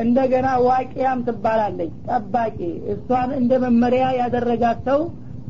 እንደገና 0.03 0.47
ዋቂያም 0.65 1.19
ትባላለች። 1.27 1.91
ጠባቂ። 2.07 2.57
እሷን 2.93 3.29
እንደ 3.39 3.51
መመሪያ 3.63 4.05
ያደረጋት 4.21 4.79
ሰው 4.87 5.01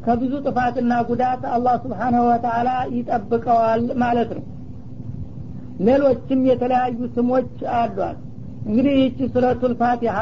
ከብዙ 0.05 0.33
ጥፋትና 0.45 0.93
ጉዳት 1.09 1.43
አላህ 1.55 1.75
ስብሓናሁ 1.83 2.23
ወተላ 2.29 2.69
ይጠብቀዋል 2.95 3.83
ማለት 4.03 4.31
ነው 4.37 4.43
ሌሎችም 5.87 6.39
የተለያዩ 6.49 6.99
ስሞች 7.15 7.49
አሏት። 7.75 8.17
እንግዲህ 8.67 8.93
ይህቺ 8.97 9.19
ሱረቱል 9.33 9.73
ፋቲሃ 9.79 10.17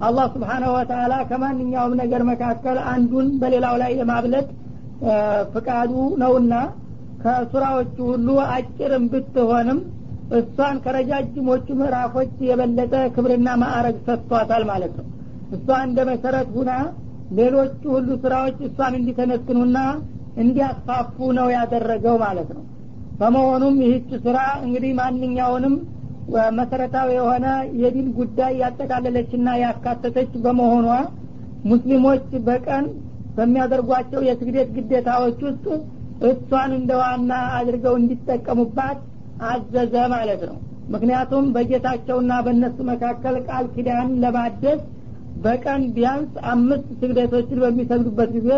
አላህ 0.00 0.26
ስብሓናሁ 0.34 0.70
ወተላ 0.76 1.14
ከማንኛውም 1.30 1.94
ነገር 2.00 2.22
መካከል 2.30 2.78
አንዱን 2.92 3.28
በሌላው 3.40 3.74
ላይ 3.82 3.92
የማብለጥ 4.00 4.46
ፍቃዱ 5.52 5.92
ነውና 6.22 6.54
ከሱራዎቹ 7.22 7.96
ሁሉ 8.10 8.28
አጭርም 8.54 9.04
ብትሆንም 9.12 9.80
እሷን 10.38 10.76
ከረጃጅሞቹ 10.84 11.66
ምዕራፎች 11.80 12.34
የበለጠ 12.48 12.94
ክብርና 13.14 13.48
ማዕረግ 13.62 13.96
ሰጥቷታል 14.06 14.62
ማለት 14.70 14.92
ነው። 15.00 15.06
እሷ 15.56 15.68
እንደ 15.86 16.00
መሰረት 16.10 16.50
ሁና 16.56 16.70
ሌሎቹ 17.38 17.82
ሁሉ 17.96 18.08
ስራዎች 18.22 18.58
እሷን 18.68 18.94
እንዲተነትኑና 18.98 19.78
እንዲያስፋፉ 20.42 21.16
ነው 21.38 21.48
ያደረገው 21.56 22.16
ማለት 22.24 22.50
ነው 22.56 22.62
በመሆኑም 23.22 23.76
ይህች 23.84 24.10
ስራ 24.24 24.38
እንግዲህ 24.64 24.92
ማንኛውንም 25.00 25.74
መሰረታዊ 26.58 27.08
የሆነ 27.16 27.46
የዲን 27.80 28.08
ጉዳይ 28.18 28.52
ያጠቃለለችና 28.62 29.48
ያካተተች 29.62 30.32
በመሆኗ 30.44 30.88
ሙስሊሞች 31.70 32.26
በቀን 32.46 32.84
በሚያደርጓቸው 33.36 34.20
የስግደት 34.28 34.68
ግዴታዎች 34.76 35.38
ውስጥ 35.48 35.66
እሷን 36.30 36.70
እንደ 36.78 36.92
ዋና 37.00 37.30
አድርገው 37.58 37.94
እንዲጠቀሙባት 38.00 38.98
አዘዘ 39.48 39.94
ማለት 40.14 40.42
ነው። 40.48 40.56
ምክንያቱም 40.92 41.44
በጌታቸውና 41.54 42.32
በእነሱ 42.46 42.78
መካከል 42.90 43.36
ቃል 43.48 43.66
ኪዳን 43.74 44.08
ለማደስ 44.22 44.80
በቀን 45.44 45.82
ቢያንስ 45.96 46.32
አምስት 46.52 46.88
ስግደቶችን 47.00 47.60
በሚሰግዱበት 47.64 48.30
ጊዜ 48.36 48.50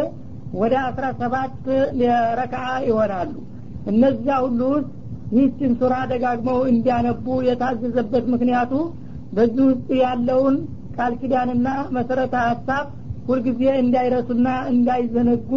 ወደ 0.54 0.74
አስራ 0.88 1.06
ሰባት 1.20 1.54
ረክዓ 2.40 2.64
ይሆናሉ 2.88 3.32
እነዚያ 3.92 4.34
ሁሉ 4.44 4.60
ውስጥ 4.74 4.90
ይህችን 5.34 5.72
ሱራ 5.80 5.94
ደጋግመው 6.10 6.58
እንዲያነቡ 6.70 7.26
የታዘዘበት 7.46 8.24
ምክንያቱ 8.34 8.72
በዚህ 9.36 9.64
ውስጥ 9.70 9.88
ያለውን 10.02 10.56
ቃል 10.96 11.12
ኪዳንና 11.20 11.68
መሰረተ 11.96 12.34
ሀሳብ 12.48 12.84
ሁልጊዜ 13.28 13.62
እንዳይረሱና 13.82 14.48
እንዳይዘነጉ 14.72 15.50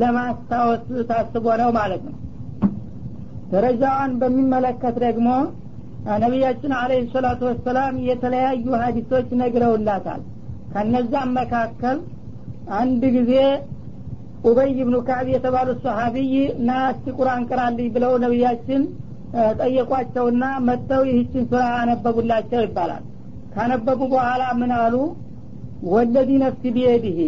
ለማስታወስ 0.00 0.86
ታስቦ 1.10 1.46
ነው 1.62 1.70
ማለት 1.78 2.02
ነው። 2.08 2.16
ደረጃዋን 3.52 4.12
በሚመለከት 4.20 4.96
ደግሞ 5.06 5.28
ነቢያችን 6.22 6.72
አለህ 6.80 7.06
ሰላቱ 7.14 7.40
ወሰላም 7.50 7.94
የተለያዩ 8.08 8.66
ሀዲሶች 8.82 9.28
ነግረውላታል። 9.40 10.20
ከነዛም 10.72 11.30
መካከል 11.38 11.98
አንድ 12.78 13.02
ጊዜ 13.16 13.32
ኡበይ 14.48 14.70
ብኑ 14.78 14.96
ካዕብ 15.06 15.28
የተባሉት 15.32 15.78
ሰሀቢይ 15.84 16.32
ና 16.66 16.78
እስቲ 16.92 17.14
ቁርአን 17.18 17.42
ቅራልኝ 17.48 17.88
ብለው 17.94 18.12
ነቢያችን 18.24 18.82
ጠየቋቸውና 19.60 20.44
መጥተው 20.68 21.02
ይህችን 21.08 21.44
ሱራ 21.50 21.62
አነበቡላቸው 21.80 22.60
ይባላል። 22.66 23.02
ካነበቡ 23.54 24.00
በኋላ 24.12 24.42
ምን 24.60 24.72
አሉ? 24.78 24.94
ወለዚ 25.88 26.30
ነፍሲ 26.44 26.62
ቢየዲህ 26.76 27.18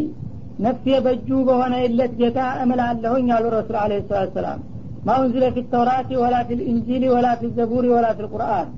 ነፍሴ 0.65 0.87
በእጁ 1.05 1.29
በሆነ 1.49 1.75
የለት 1.83 2.13
ጌታ 2.21 2.41
እምላለሁኝ 2.63 3.29
አሉ 3.37 3.45
ረሱል 3.55 3.77
አለ 3.83 3.93
ሰላት 4.09 4.33
ሰላም 4.37 4.61
ማኡንዝለ 5.07 5.45
ፊ 5.55 5.63
ተውራት 5.73 6.09
ወላ 6.23 6.37
ፊ 6.49 6.59
ልእንጂል 6.61 7.05
ወላ 7.13 7.29
ፊ 7.41 7.51
ዘቡር 7.59 7.85
ወላ 7.95 8.07
ፊ 8.17 8.25
ልቁርአን 8.25 8.69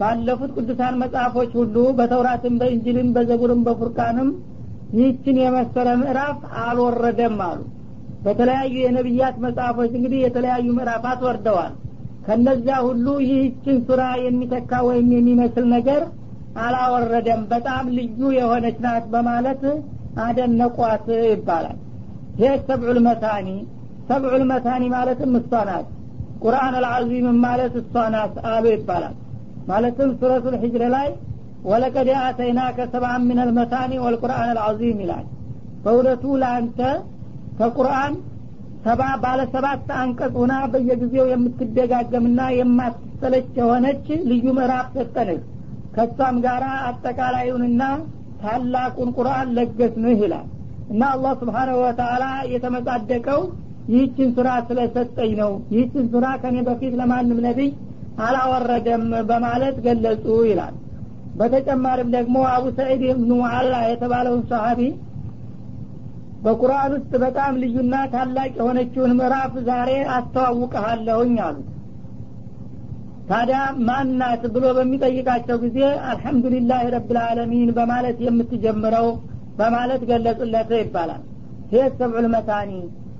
ባለፉት 0.00 0.50
ቅዱሳን 0.56 0.94
መጽሐፎች 1.02 1.50
ሁሉ 1.58 1.76
በተውራትም 1.98 2.54
በእንጅልም 2.60 3.08
በዘቡርም 3.16 3.60
በፉርቃንም 3.66 4.30
ይህችን 4.92 5.36
የመሰለ 5.42 5.88
ምዕራፍ 6.00 6.38
አልወረደም 6.62 7.36
አሉ 7.48 7.60
በተለያዩ 8.24 8.74
የነቢያት 8.82 9.36
መጽሐፎች 9.44 9.92
እንግዲህ 9.98 10.20
የተለያዩ 10.24 10.66
ምዕራፋት 10.78 11.20
ወርደዋል። 11.26 11.72
ከነዚያ 12.26 12.74
ሁሉ 12.86 13.06
ይህችን 13.24 13.76
ሱራ 13.86 14.02
የሚተካ 14.24 14.72
ወይም 14.88 15.08
የሚመስል 15.14 15.66
ነገር 15.74 16.02
አላወረደም። 16.64 17.42
በጣም 17.52 17.84
ልዩ 17.96 18.20
የሆነች 18.36 18.78
ናት 18.84 19.04
በማለት 19.12 19.62
አደነቋት 20.24 21.06
ይባላል። 21.28 21.78
ይህ 22.40 22.54
ሰብዑል 22.68 22.98
መታኒ 23.06 23.48
ሰብዑል 24.10 24.44
መታኒ 24.50 24.84
ማለትም 24.94 25.32
እሷ 25.40 25.52
ናት። 25.68 25.88
ቁርአን 26.42 26.74
አልዓዚም 26.78 27.26
ማለት 27.44 27.74
እሷ 27.80 28.04
ናት 28.14 28.34
አሉ 28.50 28.64
ይባላል። 28.74 29.14
ማለትም 29.68 30.10
ሱረቱ 30.20 30.44
ልሕጅር 30.54 30.82
ላይ 30.94 31.08
ወለቀድ 31.64 32.08
አተይና 32.20 32.60
ከሰብአን 32.76 33.22
ምን 33.28 33.38
አልመታኒ 33.42 33.92
ወልቁርአን 34.04 34.48
አልዓዚም 34.52 35.00
ይላል። 35.04 35.24
በእውነቱ 35.84 36.24
ለአንተ 36.42 36.78
ከቁርአን 37.60 38.12
ሰባ 38.84 39.02
ባለ 39.22 39.40
ሰባት 39.54 39.88
አንቀጽ 40.00 40.34
ሆና 40.40 40.52
በየጊዜው 40.72 41.26
የምትደጋገምና 41.30 42.40
የማትሰለች 42.58 43.48
የሆነች 43.58 44.06
ልዩ 44.30 44.44
ምዕራፍ 44.58 44.86
ሰጠንህ 44.96 45.40
ከሷም 45.94 46.36
ጋር 46.44 46.62
አጠቃላዩንና 46.88 47.82
ታላቁን 48.42 49.08
ቁርአን 49.16 49.48
ለገስንህ 49.56 50.18
ይላል። 50.24 50.46
እና 50.92 51.02
አላህ 51.14 51.32
ስብሓነሁ 51.40 51.76
ወተአላ 51.82 52.24
የተመጻደቀው 52.52 53.40
ይህችን 53.90 54.28
ሱራ 54.36 54.48
ስለሰጠኝ 54.68 55.32
ነው። 55.42 55.52
ይህችን 55.74 56.04
ሱራ 56.12 56.26
ከኔ 56.42 56.56
በፊት 56.68 56.94
ለማንም 57.00 57.38
ነቢይ 57.46 57.70
አላወረደም 58.24 59.04
በማለት 59.30 59.76
ገለጹ 59.84 60.24
ይላል። 60.48 60.74
በተጨማሪም 61.38 62.08
ደግሞ 62.16 62.36
አቡ 62.52 62.64
ሰዒድ 62.78 63.02
ብኑ 63.20 63.32
አላ 63.50 63.74
የተባለውን 63.90 64.42
ሰሀቢ 64.50 64.80
በቁርአን 66.44 66.92
ውስጥ 66.96 67.12
በጣም 67.24 67.58
ልዩና 67.62 67.94
ታላቅ 68.12 68.50
የሆነችውን 68.58 69.12
ምዕራፍ 69.18 69.54
ዛሬ 69.66 69.90
አስተዋውቀሃለሁኝ 70.14 71.34
አሉት። 71.46 71.66
ታዲያ 73.30 73.58
ማናት 73.88 74.42
ብሎ 74.54 74.64
በሚጠይቃቸው 74.76 75.58
ጊዜ 75.64 75.78
አልሐምዱሊላህ 76.10 76.80
ረብልዓለሚን 76.94 77.68
በማለት 77.76 78.18
የምትጀምረው 78.26 79.08
በማለት 79.58 80.02
ገለጹለት 80.10 80.70
ይባላል። 80.80 81.22
ይህ 81.72 81.86
ሰብዑል 81.98 82.26
መታኒ 82.34 82.70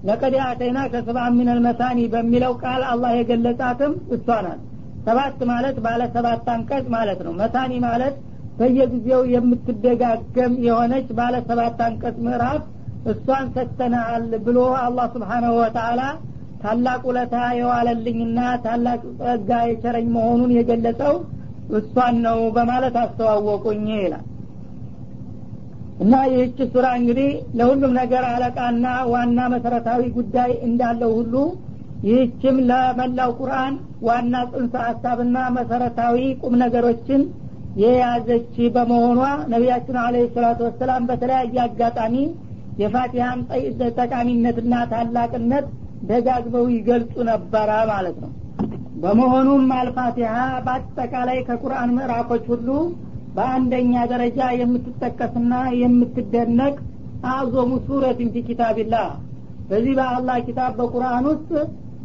ለቀድ 0.04 0.34
አተይና 0.44 0.78
ከሰብዓ 0.92 1.24
ምን 1.34 1.48
አልመታኒ 1.52 1.98
በሚለው 2.12 2.52
ቃል 2.62 2.82
አላህ 2.90 3.12
የገለጻትም 3.16 3.94
እሷ 4.16 4.28
ናት። 4.46 4.60
ሰባት 5.06 5.38
ማለት 5.50 5.76
ባለ 5.84 6.02
ሰባት 6.14 6.46
አንቀጽ 6.54 6.86
ማለት 6.96 7.20
ነው። 7.26 7.32
መታኒ 7.40 7.72
ማለት 7.86 8.16
በየጊዜው 8.58 9.22
የምትደጋገም 9.34 10.52
የሆነች 10.66 11.08
ባለ 11.18 11.34
ሰባት 11.48 11.78
አንቀጽ 11.86 12.16
ምዕራፍ 12.26 12.62
እሷን 13.10 13.46
ሰጥተናል 13.54 14.24
ብሎ 14.46 14.58
አላህ 14.80 15.06
ስብሓናሁ 15.14 15.52
ወተአላ 15.60 16.00
ታላቅ 16.62 17.00
ውለታ 17.08 17.36
የዋለልኝና 17.58 18.38
ታላቅ 18.64 19.00
ጸጋ 19.20 19.50
የቸረኝ 19.68 20.08
መሆኑን 20.16 20.50
የገለጸው 20.56 21.14
እሷን 21.78 22.16
ነው 22.26 22.38
በማለት 22.56 22.96
አስተዋወቁኝ 23.02 23.86
ይላል። 23.96 24.26
እና 26.04 26.14
ይህች 26.30 26.58
ሱራ 26.72 26.86
እንግዲህ 26.98 27.30
ለሁሉም 27.58 27.92
ነገር 27.98 28.24
አለቃና 28.28 28.84
ዋና 29.12 29.40
መሰረታዊ 29.54 30.02
ጉዳይ 30.16 30.52
እንዳለው 30.68 31.10
ሁሉ 31.18 31.34
ይህችም 32.06 32.56
ለመላው 32.68 33.30
ቁርአን 33.40 33.74
ዋና 34.08 34.34
ጽንሰ 34.52 34.74
ሀሳብና 34.86 35.38
መሰረታዊ 35.56 36.18
ቁም 36.42 36.54
ነገሮችን 36.62 37.22
የያዘች 37.82 38.54
በመሆኗ 38.74 39.20
ነቢያችን 39.52 39.96
አለ 40.04 40.22
ሰላቱ 40.36 40.60
ወሰላም 40.68 41.02
በተለያየ 41.10 41.58
አጋጣሚ 41.66 42.14
የፋቲሃን 42.78 43.40
ጠቃሚነትና 43.98 44.74
ታላቅነት 44.92 45.66
ደጋግመው 46.10 46.66
ይገልጹ 46.74 47.14
ነበረ 47.30 47.70
ማለት 47.90 48.16
ነው። 48.22 48.30
በመሆኑም 49.02 49.66
አልፋቲሃ 49.78 50.34
በአጠቃላይ 50.66 51.38
ከቁርአን 51.48 51.90
ምዕራፎች 51.96 52.44
ሁሉ 52.52 52.68
በአንደኛ 53.36 53.92
ደረጃ 54.12 54.40
የምትጠቀስና 54.60 55.52
የምትደነቅ 55.80 56.74
አዞሙ 57.30 57.70
ሱረትን 57.86 58.28
ፊ 58.34 58.42
ኪታቢላህ። 58.48 59.08
በዚህ 59.70 59.94
በአላህ 59.98 60.36
ኪታብ 60.46 60.72
በቁርአን 60.78 61.24
ውስጥ 61.30 61.50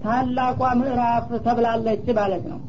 ታላቋ 0.04 0.62
ምዕራፍ 0.80 1.30
ተብላለች 1.46 2.06
ማለት 2.20 2.44
ነው። 2.52 2.60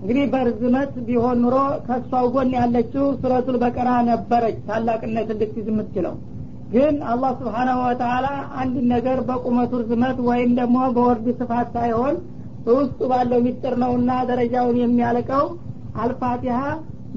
እንግዲህ 0.00 0.24
በርዝመት 0.32 0.92
ቢሆን 1.06 1.38
ኑሮ 1.44 1.56
ከእሷው 1.86 2.26
ጎን 2.34 2.50
ያለችው 2.58 3.04
ሱረቱል 3.20 3.56
በቀራ 3.62 3.90
ነበረች። 4.10 4.56
ታላቅነት 4.68 5.28
እንድትይዝ 5.34 5.68
የምትችለው 5.70 6.14
ግን 6.74 6.94
አላህ 7.10 7.30
ስብሓናሁ 7.40 7.78
ወተአላ 7.84 8.26
አንድ 8.60 8.76
ነገር 8.92 9.18
በቁመቱ 9.28 9.72
ርዝመት 9.82 10.18
ወይም 10.28 10.50
ደግሞ 10.60 10.78
በወርድ 10.96 11.26
ስፋት 11.40 11.68
ሳይሆን 11.76 12.14
በውስጡ 12.66 12.98
ባለው 13.10 13.40
ሚስጥር 13.46 13.74
ነውና 13.82 14.10
ደረጃውን 14.30 14.76
የሚያልቀው 14.82 15.44
አልፋቲሃ 16.04 16.60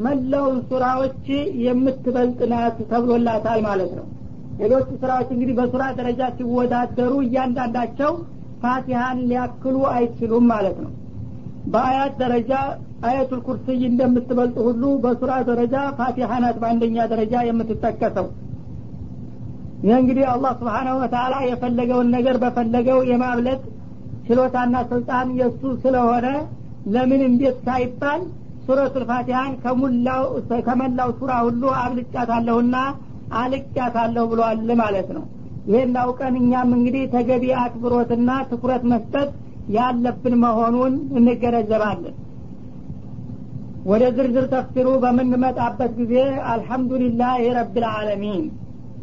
መላውን 0.06 0.58
ሱራዎች 0.70 1.26
የምትበልጥ 1.66 2.40
ናት 2.52 2.78
ተብሎላታል 2.92 3.60
ማለት 3.68 3.92
ነው። 4.00 4.06
ሌሎቹ 4.60 4.90
ስራዎች 5.02 5.30
እንግዲህ 5.34 5.56
በሱራ 5.60 5.84
ደረጃ 6.00 6.22
ሲወዳደሩ 6.38 7.14
እያንዳንዳቸው 7.26 8.12
ፋቲሃን 8.64 9.20
ሊያክሉ 9.30 9.78
አይችሉም 9.96 10.46
ማለት 10.54 10.78
ነው። 10.86 10.92
በአያት 11.74 12.14
ደረጃ 12.22 12.52
አየቱል 13.08 13.42
ኩርሲይ 13.48 13.82
እንደምትበልጥ 13.90 14.56
ሁሉ 14.68 14.84
በሱራ 15.04 15.32
ደረጃ 15.50 15.76
ፋቲሃ 16.00 16.32
ናት 16.44 16.58
በአንደኛ 16.62 16.98
ደረጃ 17.14 17.36
የምትጠቀሰው 17.50 18.28
ይህ 19.78 19.96
እንግዲህ 20.02 20.26
አላህ 20.32 20.52
ስብሓናሁ 20.60 20.96
ወተአላ 21.02 21.36
የፈለገውን 21.48 22.08
ነገር 22.16 22.36
በፈለገው 22.44 23.00
የማብለጥ 23.10 23.60
ችሎታና 24.28 24.76
ስልጣን 24.92 25.28
የእሱ 25.40 25.62
ስለሆነ 25.84 26.28
ለምን 26.94 27.22
እንዴት 27.28 27.58
ሳይባል 27.68 28.22
ሱረቱል 28.66 29.04
ፋቲሃን 29.10 29.52
ከመላው 30.68 31.10
ሱራ 31.20 31.34
ሁሉ 31.46 31.64
አብልጫታለሁና 31.82 32.76
አልቅያታለሁ 33.40 34.24
ብሏል 34.32 34.70
ማለት 34.82 35.10
ነው። 35.18 35.24
ይህን 35.72 35.96
አውቀን 36.02 36.36
እኛም 36.42 36.70
እንግዲህ 36.76 37.04
ተገቢ 37.14 37.46
አክብሮትና 37.62 38.30
ትኩረት 38.52 38.84
መስጠት 38.92 39.30
ያለብን 39.76 40.36
መሆኑን 40.44 40.94
እንገነዘባለን። 41.20 42.16
ወደ 43.86 44.04
ዝርዝር 44.16 44.46
ተፍሲሩ 44.54 44.88
በምንመጣበት 45.04 45.92
ጊዜ 46.00 46.16
አልሐምዱሊላህ 46.52 47.36
ረብልዓለሚን 47.58 48.46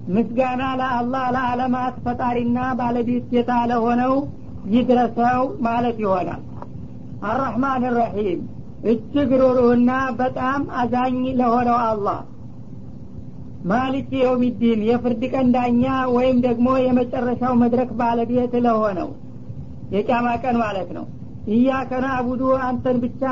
ምስጋና 0.08 0.62
ለአላህ 0.80 1.24
ለዓለማት 1.34 1.94
ፈጣሪና 2.04 2.58
ባለቤት 2.78 3.24
ጌታ 3.32 3.52
ለሆነው 3.70 4.14
ይድረሰው 4.72 5.40
ማለት 5.66 5.96
ይሆናል። 6.04 6.42
አራህማን 7.24 7.84
ረሒም 7.96 8.40
እጅግ 8.84 9.30
ሩሩህና 9.42 9.90
በጣም 10.18 10.62
አዛኝ 10.80 11.20
ለሆነው 11.38 11.78
አላህ 11.84 12.18
ማሊክ 13.70 14.10
የውሚዲን 14.20 14.80
የፍርድ 14.88 15.22
ቀን 15.32 15.46
ዳኛ 15.54 15.84
ወይም 16.16 16.38
ደግሞ 16.46 16.68
የመጨረሻው 16.82 17.54
መድረክ 17.62 17.90
ባለቤት 18.00 18.54
ለሆነው 18.66 19.08
የቂያማ 19.94 20.28
ቀን 20.42 20.56
ማለት 20.62 20.90
ነው። 20.96 21.06
እያከ 21.54 21.90
ናዕቡዱ 22.04 22.42
አንተን 22.66 22.98
ብቻ 23.02 23.22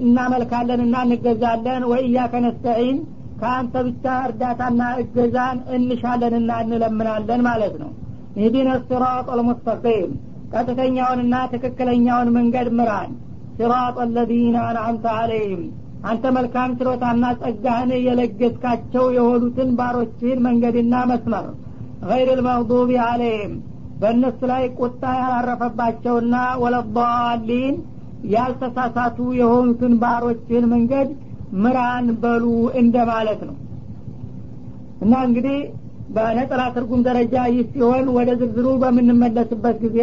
እናመልካለን 0.00 0.80
እና 0.84 0.96
እንገዛለን 1.06 1.82
ወይ 1.90 2.02
እያከ 2.08 2.34
ነስተዒን 2.44 2.98
ከአንተ 3.40 3.74
ብቻ 3.86 4.04
እርዳታና 4.26 4.82
እገዛን 5.02 5.58
እንሻለንና 5.76 6.50
እንለምናለን 6.64 7.42
ማለት 7.48 7.74
ነው። 7.82 7.90
ይህዲን 8.36 8.68
ሲራጥ 8.86 9.26
አልሙስተቂም 9.34 10.10
ቀጥተኛውንና 10.52 11.34
ትክክለኛውን 11.52 12.28
መንገድ 12.36 12.68
ምራን። 12.78 13.12
ሲራጥ 13.56 13.96
አለዚነ 14.04 14.56
አንዓምተ 14.68 15.06
አለይህም 15.16 15.62
አንተ 16.04 16.24
መልካም 16.36 16.70
ችሎታና 16.78 17.24
ጸጋህን 17.40 17.90
የለገስካቸው 18.04 19.04
የሆኑትን 19.16 19.70
ባሮችህን 19.78 20.38
መንገድና 20.46 20.94
መስመር። 21.10 21.46
ገይር 22.04 22.28
ልመግዱቢ 22.38 22.90
አለይህም 23.06 23.54
በእነሱ 24.00 24.40
ላይ 24.50 24.62
ቁጣ 24.78 25.02
ያላረፈባቸውና 25.18 26.34
ወለዳሊን 26.62 27.74
ያልተሳሳቱ 28.34 29.18
የሆኑትን 29.40 29.92
ባሮችህን 30.02 30.66
መንገድ 30.72 31.10
ምራን 31.58 32.08
በሉ 32.22 32.44
እንደ 32.80 32.96
ማለት 33.10 33.40
ነው። 33.48 33.56
እና 35.04 35.12
እንግዲህ 35.28 35.58
በነጠላ 36.14 36.62
ትርጉም 36.74 37.00
ደረጃ 37.08 37.34
ይህ 37.50 37.66
ሲሆን 37.72 38.06
ወደ 38.16 38.30
ዝርዝሩ 38.40 38.66
በምንመለስበት 38.82 39.76
ጊዜ 39.84 39.98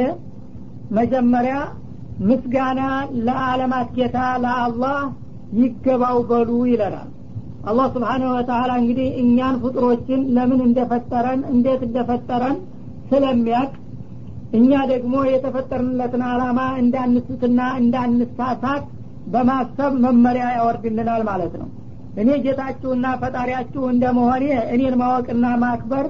መጀመሪያ 0.97 1.55
ምስጋና 2.27 2.81
ለዓለማት 3.25 3.89
ጌታ 3.97 4.17
ለአላህ 4.43 4.99
ይገባው 5.60 6.17
በሉ 6.29 6.49
ይለናል። 6.71 7.10
አላህ 7.69 7.88
ስብሓንሁ 7.95 8.29
ወተላ 8.36 8.71
እንግዲህ 8.81 9.07
እኛን 9.21 9.55
ፍጡሮችን 9.63 10.21
ለምን 10.36 10.60
እንደፈጠረን 10.67 11.41
እንዴት 11.53 11.81
እንደፈጠረን 11.88 12.57
ስለሚያቅ 13.10 13.71
እኛ 14.57 14.71
ደግሞ 14.91 15.15
የተፈጠርንለትን 15.29 16.23
አላማ 16.29 16.60
እንዳንስትና 16.81 17.60
እንዳንሳሳት 17.81 18.86
በማሰብ 19.28 19.94
መመሪያ 20.04 20.46
ያወርድልናል 20.56 21.22
ማለት 21.30 21.54
ነው። 21.62 21.70
እኔ 22.18 22.30
ጌታችሁና 22.46 23.08
ፈጣሪያችሁ 23.22 23.82
እንደመሆኔ 23.92 24.46
እኔን 24.74 24.96
ማወቅና 25.02 25.48
ማክበር 25.63 26.06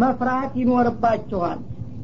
መፍራት 0.00 0.52
ይኖርባችኋል። 0.60 1.58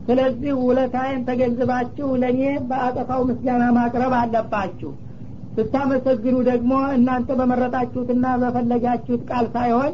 ስለዚህ 0.07 0.53
ውለታዬን 0.63 1.25
ተገንዝባችሁ 1.27 2.09
ለእኔ 2.23 2.41
በአጠፋው 2.69 3.23
ምስጋና 3.29 3.65
ማቅረብ 3.77 4.13
አለባችሁ። 4.21 4.91
ስታመሰግኑ 5.57 6.37
ደግሞ 6.49 6.73
እናንተ 6.97 7.31
በመረጣችሁትና 7.39 8.27
በፈለጋችሁት 8.43 9.23
ቃል 9.31 9.47
ሳይሆን 9.55 9.93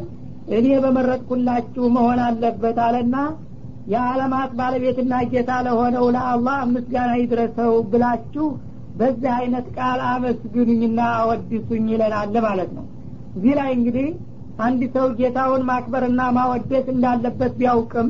እኔ 0.56 0.66
በመረጥኩላችሁ 0.84 1.84
መሆን 1.96 2.20
አለበት 2.26 2.78
አለና 2.86 3.16
የዓለማት 3.92 4.50
ባለቤትና 4.58 5.14
ጌታ 5.32 5.50
ለሆነው 5.66 6.06
ለአላህ 6.14 6.58
ምስጋና 6.72 7.12
ይድረሰው 7.20 7.72
ብላችሁ 7.92 8.46
በዚህ 8.96 9.30
አይነት 9.38 9.66
ቃል 9.76 10.00
አመስግኑኝና 10.10 11.00
አወድሱኝ 11.16 11.86
ይለናል 11.92 12.36
ማለት 12.46 12.70
ነው። 12.76 12.84
እዚህ 13.36 13.54
ላይ 13.58 13.70
እንግዲህ 13.78 14.08
አንድ 14.66 14.82
ሰው 14.94 15.06
ጌታውን 15.18 15.62
ማክበርና 15.70 16.20
ማወደስ 16.36 16.86
እንዳለበት 16.92 17.52
ቢያውቅም 17.58 18.08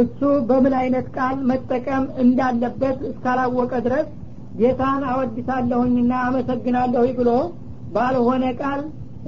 እሱ 0.00 0.20
በምን 0.48 0.74
አይነት 0.80 1.06
ቃል 1.16 1.36
መጠቀም 1.50 2.04
እንዳለበት 2.24 2.98
እስካላወቀ 3.10 3.72
ድረስ 3.86 4.06
ጌታን 4.60 5.02
አወድሳለሁኝና 5.12 6.12
አመሰግናለሁ 6.26 7.04
ብሎ 7.18 7.30
ባልሆነ 7.94 8.44
ቃል 8.60 8.80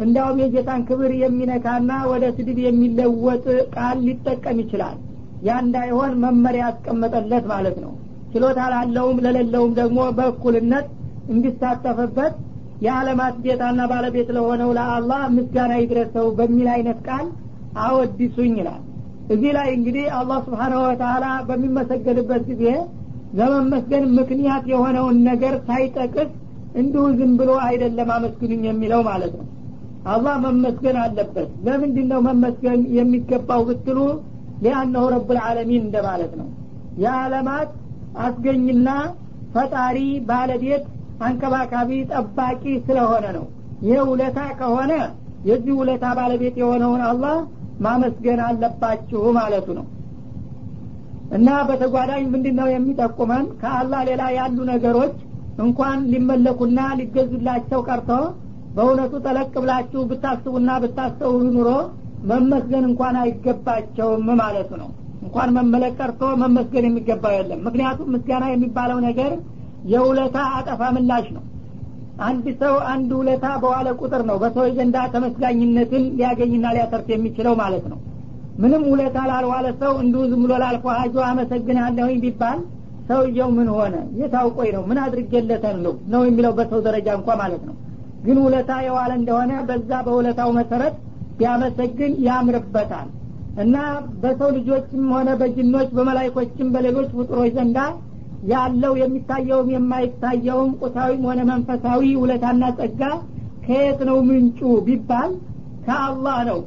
እንዳውም 0.05 0.41
የጌታን 0.43 0.81
ክብር 0.89 1.13
የሚነካና 1.21 1.93
ወደ 2.11 2.25
ስድብ 2.37 2.59
የሚለወጥ 2.65 3.45
ቃል 3.77 3.99
ሊጠቀም 4.07 4.59
ይችላል። 4.63 4.97
ያ 5.47 5.59
እንዳይሆን 5.65 6.13
መመሪያ 6.23 6.65
ያስቀመጠለት 6.67 7.45
ማለት 7.53 7.77
ነው 7.85 7.93
ችሎታ 8.37 8.61
ላለውም 8.73 9.19
ለሌለውም 9.25 9.71
ደግሞ 9.79 9.99
በእኩልነት 10.17 10.87
እንዲሳተፍበት 11.35 12.35
የዓለማት 12.85 13.37
ጌታና 13.45 13.81
ባለቤት 13.93 14.29
ለሆነው 14.37 14.71
ለአላህ 14.79 15.21
ምስጋና 15.37 15.73
ይድረሰው 15.81 16.27
በሚል 16.39 16.69
አይነት 16.75 16.99
ቃል 17.09 17.27
አወድሱኝ 17.85 18.53
ይላል። 18.61 18.83
እዚህ 19.29 19.51
ላይ 19.57 19.69
እንግዲህ 19.77 20.05
አላህ 20.19 20.39
ስብሓናሁ 20.47 20.81
ወተላ 20.87 21.25
በሚመሰገንበት 21.49 22.43
ጊዜ 22.51 22.65
ለመመስገን 23.39 24.05
ምክንያት 24.19 24.67
የሆነውን 24.73 25.17
ነገር 25.29 25.57
ሳይጠቅስ 25.69 26.29
እንዲሁ 26.77 27.05
ዝም 27.19 27.33
ብሎ 27.41 27.51
አይደለም 27.67 28.11
አመስግኑኝ 28.17 28.63
የሚለው 28.69 29.03
ማለት 29.09 29.35
ነው። 29.41 29.47
አላህ 30.07 30.37
መመስገን 30.45 30.99
አለበት። 31.05 31.51
ለምንድን 31.67 32.09
ነው 32.13 32.21
መመስገን 32.29 32.83
የሚገባው 32.99 33.63
ብትሉ 33.71 33.99
ሊአነሁ 34.63 35.05
ረብልዓለሚን 35.15 35.83
እንደማለት 35.87 36.35
ነው። 36.41 36.49
የዓለማት 36.99 37.71
አስገኝና 38.25 38.89
ፈጣሪ 39.55 39.99
ባለቤት 40.29 40.85
አንከባካቢ 41.27 41.91
ጠባቂ 42.13 42.63
ስለሆነ 42.87 43.27
ነው። 43.37 43.45
ይህ 43.87 44.01
ውለታ 44.11 44.39
ከሆነ 44.61 44.93
የዚህ 45.49 45.75
ውለታ 45.81 46.05
ባለቤት 46.19 46.57
የሆነውን 46.61 47.03
አላህ 47.09 47.37
ማመስገን 47.81 48.41
አለባችሁ 48.47 49.23
ማለቱ 49.39 49.67
ነው። 49.79 49.87
እና 51.37 51.49
በተጓዳኝ 51.69 52.25
ምንድን 52.33 52.57
ነው 52.61 52.69
የሚጠቁመን? 52.71 53.47
ከአላህ 53.61 54.01
ሌላ 54.09 54.23
ያሉ 54.39 54.59
ነገሮች 54.73 55.15
እንኳን 55.65 55.99
ሊመለኩና 56.13 56.81
ሊገዙላቸው 56.99 57.81
ቀርቶ 57.89 58.11
በእውነቱ 58.77 59.15
ጠለቅ 59.27 59.53
ብላችሁ 59.57 60.01
ብታስቡና 60.11 60.71
ብታስተውሉ 60.83 61.45
ኑሮ 61.57 61.71
መመስገን 62.31 62.85
እንኳን 62.91 63.17
አይገባቸውም 63.23 64.27
ማለቱ 64.41 64.71
ነው 64.83 64.89
እንኳን 65.27 65.51
መመለክ 65.57 65.95
ቀርቶ 66.01 66.23
መመስገን 66.43 66.87
የሚገባው 66.89 67.35
የለም። 67.37 67.61
ምክንያቱም 67.67 68.11
ምስጋና 68.15 68.45
የሚባለው 68.51 68.99
ነገር 69.07 69.33
የውለታ 69.93 70.37
አጠፋ 70.57 70.83
ምላሽ 70.97 71.27
ነው። 71.37 71.45
አንድ 72.25 72.47
ሰው 72.61 72.75
አንድ 72.91 73.11
ውለታ 73.19 73.47
በዋለ 73.63 73.89
ቁጥር 74.01 74.23
ነው 74.29 74.37
በሰዎች 74.43 74.73
ዘንዳ 74.79 74.99
ተመስጋኝነትን 75.15 76.05
ሊያገኝና 76.19 76.67
ሊያተርፍ 76.77 77.09
የሚችለው 77.15 77.55
ማለት 77.63 77.85
ነው። 77.93 77.99
ምንም 78.59 78.83
ውለታ 78.93 79.19
ላልዋለ 79.31 79.67
ሰው 79.83 79.93
እንዲሁ 80.03 80.23
ዝም 80.31 80.43
ብሎ 80.45 80.53
ላልፎ 80.63 80.87
ሀጆ 80.99 81.17
አመሰግናለሁኝ 81.31 82.17
ቢባል 82.23 82.61
ሰውየው 83.09 83.51
ምን 83.57 83.69
ሆነ? 83.75 83.97
የታውቆኝ 84.21 84.71
ነው? 84.77 84.83
ምን 84.89 84.99
አድርጌለተን 85.03 85.77
ነው? 85.85 85.95
ነው 86.13 86.23
የሚለው 86.29 86.53
በሰው 86.59 86.81
ደረጃ 86.87 87.09
እንኳ 87.19 87.29
ማለት 87.43 87.63
ነው። 87.69 87.75
ግን 88.25 88.39
ውለታ 88.45 88.71
የዋለ 88.87 89.11
እንደሆነ 89.21 89.53
በዛ 89.69 89.91
በውለታው 90.07 90.51
መሰረት 90.59 90.95
ቢያመሰግን 91.39 92.13
ያምርበታል 92.27 93.09
እና 93.57 93.77
በሰው 94.23 94.51
ልጆችም 94.57 95.05
ሆነ 95.15 95.29
በጅኖች 95.41 95.89
በመላይኮችም 95.97 96.69
በሌሎች 96.75 97.09
ፍጡሮች 97.15 97.51
ዘንዳ 97.57 97.79
ያለው 98.51 98.93
የሚታየውም 99.01 99.69
የማይታየውም 99.75 100.73
ቁሳዊም 100.83 101.23
ሆነ 101.29 101.41
መንፈሳዊ 101.51 102.03
ውለታና 102.23 102.65
ጸጋ 102.79 103.03
ከየት 103.65 104.01
ነው 104.09 104.19
ምንጩ 104.29 104.59
ቢባል 104.87 105.31
ከአላህ 105.87 106.39
ነው። 106.51 106.61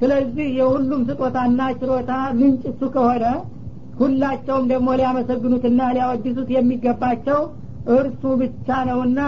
ስለዚህ 0.00 0.48
የሁሉም 0.58 1.02
ስጦታና 1.08 1.60
ችሮታ 1.80 2.10
ምንጭ 2.38 2.62
እሱ 2.70 2.82
ከሆነ 2.94 3.24
ሁላቸውም 4.00 4.66
ደግሞ 4.72 4.88
ሊያመሰግኑትና 5.00 5.80
ሊያወድሱት 5.96 6.50
የሚገባቸው 6.54 7.40
እርሱ 7.96 8.22
ብቻ 8.42 8.68
ነውና 8.88 9.20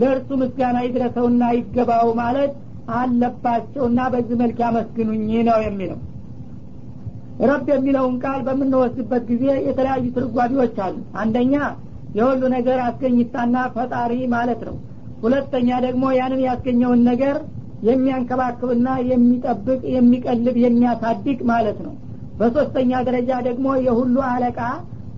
ለእርሱ 0.00 0.28
ምስጋና 0.40 0.78
ይድረሰውና 0.86 1.44
ይገባው 1.58 2.08
ማለት 2.20 2.52
አለባቸውና 2.98 4.00
በዚህ 4.14 4.36
መልክ 4.40 4.58
ያመስግኑኝ 4.64 5.28
ነው 5.48 5.60
የሚለው 5.66 5.98
ረብ 7.42 7.66
የሚለውን 7.72 8.14
ቃል 8.22 8.40
በምንወስድበት 8.46 9.22
ጊዜ 9.30 9.44
የተለያዩ 9.66 10.04
ትርጓሚዎች 10.16 10.76
አሉ። 10.84 10.96
አንደኛ 11.22 11.54
የሁሉ 12.18 12.42
ነገር 12.56 12.78
አስገኝታና 12.84 13.56
ፈጣሪ 13.76 14.12
ማለት 14.34 14.60
ነው። 14.68 14.76
ሁለተኛ 15.22 15.68
ደግሞ 15.86 16.04
ያንን 16.18 16.40
ያስገኘውን 16.46 17.00
ነገር 17.10 17.36
የሚያንከባክብና 17.88 18.88
የሚጠብቅ 19.10 19.80
የሚቀልብ 19.94 20.56
የሚያሳድግ 20.64 21.38
ማለት 21.50 21.78
ነው። 21.86 21.94
በሶስተኛ 22.38 22.92
ደረጃ 23.08 23.30
ደግሞ 23.48 23.66
የሁሉ 23.86 24.16
አለቃ 24.30 24.60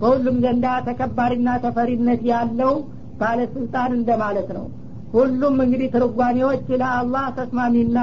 በሁሉም 0.01 0.35
ዘንዳ 0.43 0.65
ተከባሪና 0.87 1.49
ተፈሪነት 1.63 2.21
ያለው 2.31 2.73
ባለስልጣን 3.21 3.91
እንደማለት 3.99 4.49
ነው። 4.57 4.65
ሁሉም 5.13 5.55
እንግዲህ 5.65 5.89
ትርጓሜዎች 5.95 6.65
ለአላህ 6.81 7.25
ተስማሚና 7.37 7.99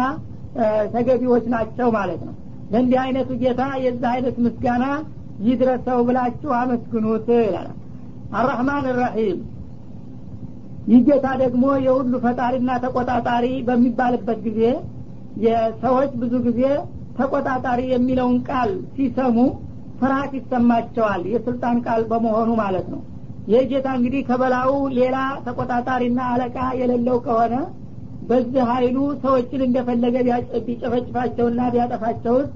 ተገቢዎች 0.95 1.45
ናቸው 1.55 1.89
ማለት 1.97 2.21
ነው 2.29 2.35
ለእንዲህ 2.73 2.99
አይነቱ 3.03 3.31
ጌታ 3.43 3.63
የዚህ 3.85 4.09
አይነት 4.13 4.37
ምስጋና 4.45 4.85
ይድረሰው 5.47 5.99
ብላችሁ 6.09 6.51
አመስግኑት 6.59 7.29
ይላል። 7.39 7.69
አራህማን 8.39 8.87
ራሒም 8.99 9.39
ይህ 10.89 11.01
ጌታ 11.09 11.27
ደግሞ 11.43 11.65
የሁሉ 11.85 12.15
ፈጣሪና 12.25 12.71
ተቆጣጣሪ 12.83 13.47
በሚባልበት 13.69 14.41
ጊዜ 14.47 14.61
የሰዎች 15.45 16.11
ብዙ 16.23 16.35
ጊዜ 16.47 16.63
ተቆጣጣሪ 17.19 17.81
የሚለውን 17.93 18.37
ቃል 18.49 18.71
ሲሰሙ 18.95 19.37
ፍርሀት 20.01 20.33
ይሰማቸዋል። 20.39 21.23
የስልጣን 21.33 21.77
ቃል 21.87 22.03
በመሆኑ 22.11 22.51
ማለት 22.61 22.87
ነው። 22.93 23.01
ይህ 23.49 23.63
ጌታ 23.71 23.89
እንግዲህ 23.99 24.23
ከበላው 24.29 24.71
ሌላ 24.99 25.17
ተቆጣጣሪና 25.47 26.21
አለቃ 26.33 26.57
የሌለው 26.81 27.17
ከሆነ 27.27 27.55
በዚህ 28.29 28.63
ኃይሉ 28.71 28.97
ሰዎችን 29.23 29.63
እንደፈለገ 29.67 30.17
ቢጨፈጭፋቸውና 30.67 31.61
ቢያጠፋቸውስ 31.75 32.47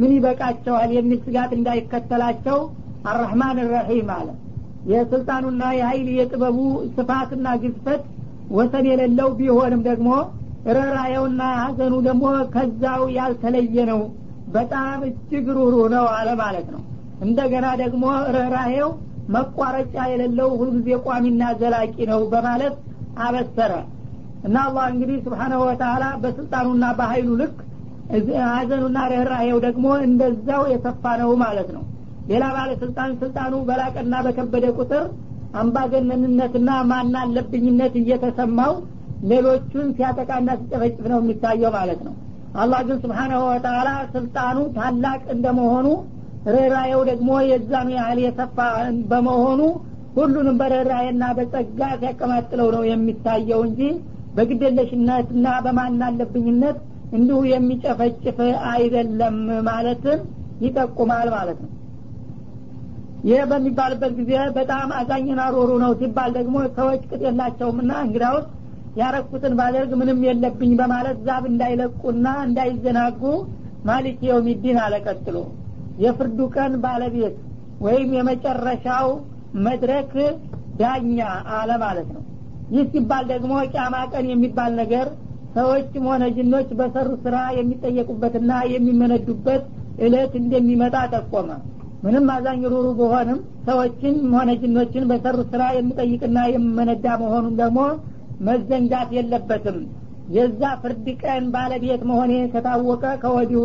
ምን 0.00 0.10
ይበቃቸዋል 0.16 0.90
የሚል 0.96 1.18
ስጋት 1.24 1.52
እንዳይከተላቸው 1.56 2.58
አራህማን 3.10 3.58
ራሒም 3.72 4.10
አለ። 4.16 4.28
የስልጣኑና 4.90 5.62
የኃይል 5.76 6.08
የጥበቡ 6.16 6.58
ስፋትና 6.96 7.46
ግዝፈት 7.62 8.02
ወሰን 8.56 8.84
የሌለው 8.90 9.28
ቢሆንም 9.38 9.80
ደግሞ 9.88 10.10
ረራየውና 10.68 11.42
ሀዘኑ 11.60 11.94
ደግሞ 12.06 12.24
ከዛው 12.54 13.02
ያልተለየ 13.16 13.76
ነው። 13.90 14.00
በጣም 14.54 15.00
እጅግ 15.08 15.46
ሩሩ 15.58 15.76
ነው 15.94 16.06
አለ 16.16 16.28
ማለት 16.42 16.68
ነው። 16.74 16.82
እንደገና 17.26 17.66
ደግሞ 17.82 18.04
ርኅራሄው 18.36 18.90
መቋረጫ 19.36 19.94
የሌለው 20.10 20.50
ሁልጊዜ 20.60 20.88
ቋሚና 21.06 21.42
ዘላቂ 21.60 21.96
ነው 22.10 22.20
በማለት 22.32 22.74
አበሰረ 23.24 23.72
እና 24.46 24.56
አላህ 24.66 24.84
እንግዲህ 24.92 25.16
ስብሓናሁ 25.24 25.60
ወተላ 25.68 26.04
በስልጣኑና 26.22 26.84
በሀይሉ 26.98 27.30
ልክ 27.40 27.56
ሀዘኑና 28.50 28.98
ርኅራሄው 29.12 29.58
ደግሞ 29.64 29.86
እንደዛው 30.06 30.62
የሰፋ 30.72 31.04
ነው 31.22 31.30
ማለት 31.42 31.68
ነው። 31.76 31.84
ሌላ 32.28 32.44
ባለስልጣን 32.56 33.10
ስልጣኑ 33.20 33.54
በላቀና 33.68 34.14
በከበደ 34.26 34.66
ቁጥር 34.78 35.04
አምባገነንነትና 35.60 36.70
ማናለብኝነት 36.90 37.94
እየተሰማው 38.00 38.72
ሌሎቹን 39.30 39.86
ሲያጠቃና 39.96 40.48
ሲጨፈጭፍ 40.60 41.04
ነው 41.12 41.18
የሚታየው 41.20 41.70
ማለት 41.76 42.00
ነው። 42.06 42.14
አላህ 42.54 42.80
ግን 42.88 42.98
ስብሓናሁ 43.04 43.40
ወተላ 43.50 43.88
ስልጣኑ 44.14 44.58
ታላቅ 44.76 45.22
እንደመሆኑ 45.34 45.86
ርኅራየው 46.46 47.00
ደግሞ 47.10 47.30
የዛኑ 47.50 47.88
ያህል 47.98 48.18
የሰፋ 48.24 48.58
በመሆኑ 49.10 49.60
ሁሉንም 50.16 50.58
በርኅራየና 50.60 51.24
በጸጋ 51.38 51.80
ሲያቀማጥለው 52.00 52.68
ነው 52.76 52.82
የሚታየው 52.90 53.62
እንጂ 53.68 53.80
በግደለሽነትና 54.36 55.46
በማናለብኝነት 55.64 56.78
እንዲሁ 57.16 57.38
የሚጨፈጭፍ 57.50 58.38
አይደለም 58.72 59.36
ማለትን 59.68 60.20
ይጠቁማል 60.64 61.28
ማለት 61.36 61.58
ነው። 61.64 61.72
ይህ 63.28 63.40
በሚባልበት 63.50 64.12
ጊዜ 64.18 64.32
በጣም 64.56 64.88
አዛኝና 64.98 65.42
ሮሩ 65.54 65.70
ነው 65.82 65.92
ሲባል 66.00 66.30
ደግሞ 66.36 66.56
ሰዎች 66.76 67.02
ቅጥ 67.10 67.20
የላቸውምና 67.26 67.92
እንግዳውስ 68.04 68.46
ያረኩትን 69.00 69.54
ባደርግ 69.58 69.90
ምንም 70.00 70.20
የለብኝ 70.26 70.72
በማለት 70.80 71.18
ዛብ 71.26 71.44
እንዳይለቁና 71.50 72.26
እንዳይዘናጉ 72.46 73.22
ማሊክ 73.88 74.20
የውሚዲን 74.28 74.78
አለቀጥሎ 74.84 75.36
የፍርዱ 76.04 76.38
ቀን 76.54 76.72
ባለቤት 76.84 77.36
ወይም 77.84 78.10
የመጨረሻው 78.16 79.08
መድረክ 79.66 80.12
ዳኛ 80.80 81.18
አለ 81.56 81.70
ማለት 81.84 82.08
ነው 82.14 82.22
ይህ 82.70 82.84
ሲባል 82.92 83.24
ደግሞ 83.32 83.52
ቂያማ 83.66 83.96
ቀን 84.12 84.26
የሚባል 84.30 84.72
ነገር 84.80 85.06
ሰዎችም 85.56 86.04
ሆነ 86.10 86.24
ጅኖች 86.36 86.68
በሰሩ 86.78 87.10
ስራ 87.24 87.36
የሚጠየቁበትና 87.58 88.52
የሚመነዱበት 88.72 89.62
እለት 90.06 90.32
እንደሚመጣ 90.40 90.96
ጠቆመ። 91.14 91.50
ምንም 92.02 92.26
አዛኝ 92.32 92.62
ሩሩ 92.72 92.86
በሆንም 92.98 93.38
ሰዎችን 93.68 94.16
ሆነ 94.34 94.50
ጅኖችን 94.62 95.06
በሰሩት 95.10 95.48
ስራ 95.54 95.62
የሚጠይቅና 95.76 96.38
የሚመነዳ 96.52 97.06
መሆኑን 97.22 97.54
ደግሞ 97.62 97.78
መዘንጋት 98.48 99.10
የለበትም። 99.16 99.78
የዛ 100.36 100.62
ፍርድ 100.82 101.06
ቀን 101.22 101.44
ባለቤት 101.54 102.02
መሆኔ 102.10 102.32
ከታወቀ 102.52 103.04
ከወዲሁ 103.22 103.64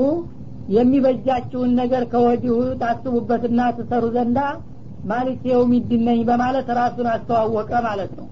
የሚበጃችውን 0.75 1.71
ነገር 1.79 2.03
ከወዲሁ 2.11 2.57
ታስቡበትና 2.81 3.61
ትሰሩ 3.77 4.03
ዘንዳ 4.15 4.39
ማሊክ 5.11 5.41
የውሚድን 5.51 6.03
ነኝ 6.09 6.19
በማለት 6.29 6.67
ራሱን 6.79 7.07
አስተዋወቀ 7.13 7.71
ማለት 7.87 8.11
ነው 8.19 8.27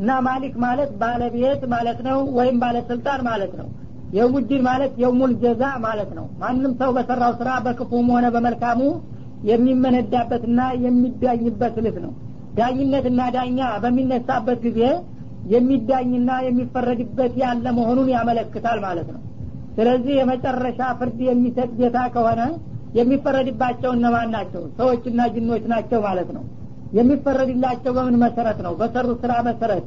እና 0.00 0.10
ማሊክ 0.26 0.54
ማለት 0.62 0.90
ባለቤት 1.00 1.62
ማለት 1.72 1.98
ነው 2.06 2.18
ወይም 2.36 2.56
ባለስልጣን 2.62 3.20
ማለት 3.26 3.52
ነው። 3.60 3.68
የውሙዲን 4.12 4.62
ማለት 4.68 4.92
የውሙል 5.02 5.32
ጀዛ 5.42 5.62
ማለት 5.84 6.10
ነው። 6.18 6.26
ማንም 6.40 6.72
ሰው 6.80 6.90
በሰራው 6.96 7.32
ስራ 7.40 7.50
በክፉም 7.66 8.08
ሆነ 8.14 8.26
በመልካሙ 8.34 8.80
የሚመነዳበትና 9.50 10.60
የሚዳኝበት 10.84 11.76
ልፍ 11.84 11.96
ነው። 12.04 12.12
ዳኝነትና 12.56 13.20
ዳኛ 13.36 13.60
በሚነሳበት 13.82 14.58
ጊዜ 14.66 14.80
የሚዳኝና 15.52 16.30
የሚፈረድበት 16.46 17.34
ያለ 17.42 17.66
መሆኑን 17.78 18.08
ያመለክታል 18.14 18.78
ማለት 18.86 19.08
ነው። 19.14 19.20
ስለዚህ 19.76 20.14
የመጨረሻ 20.18 20.80
ፍርድ 20.98 21.20
የሚሰጥ 21.28 21.70
ጌታ 21.78 21.98
ከሆነ 22.14 22.40
የሚፈረድባቸው 22.98 23.90
እነማን 23.96 24.30
ናቸው? 24.36 24.62
ሰዎችና 24.78 25.20
ጅኖች 25.34 25.64
ናቸው 25.72 26.00
ማለት 26.08 26.30
ነው 26.36 26.42
የሚፈረድላቸው 26.92 27.92
በምን 27.96 28.16
መሰረት 28.22 28.58
ነው? 28.66 28.72
በሰሩት 28.80 29.18
ስራ 29.24 29.32
መሰረት። 29.48 29.84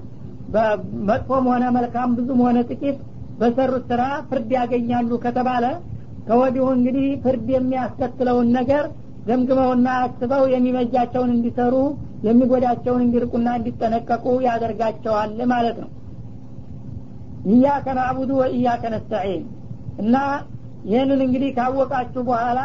በመጥፎም 0.53 1.45
ሆነ 1.51 1.63
መልካም 1.77 2.09
ብዙም 2.17 2.39
ሆነ 2.45 2.57
ጥቂት 2.69 2.97
በሰሩት 3.39 3.85
ስራ 3.91 4.01
ፍርድ 4.29 4.51
ያገኛሉ 4.57 5.11
ከተባለ 5.23 5.65
ከወዲሁ 6.27 6.65
እንግዲህ 6.75 7.07
ፍርድ 7.23 7.47
የሚያስከትለውን 7.53 8.49
ነገር 8.57 8.83
ገምግመውና 9.27 9.87
አስበው 10.03 10.43
የሚመጃቸውን 10.53 11.31
እንዲሰሩ 11.35 11.75
የሚጎዳቸውን 12.27 13.03
እንዲርቁና 13.05 13.49
እንዲጠነቀቁ 13.59 14.25
ያደርጋቸዋል 14.47 15.31
ማለት 15.53 15.77
ነው። 15.83 15.89
እያከ 17.51 17.85
ናዕቡዱ 17.97 18.31
ወእያከ 18.41 18.83
ነስተዒን። 18.93 19.43
እና 20.03 20.15
ይህንን 20.85 21.19
እንግዲህ 21.25 21.49
ካወቃችሁ 21.57 22.21
በኋላ 22.29 22.59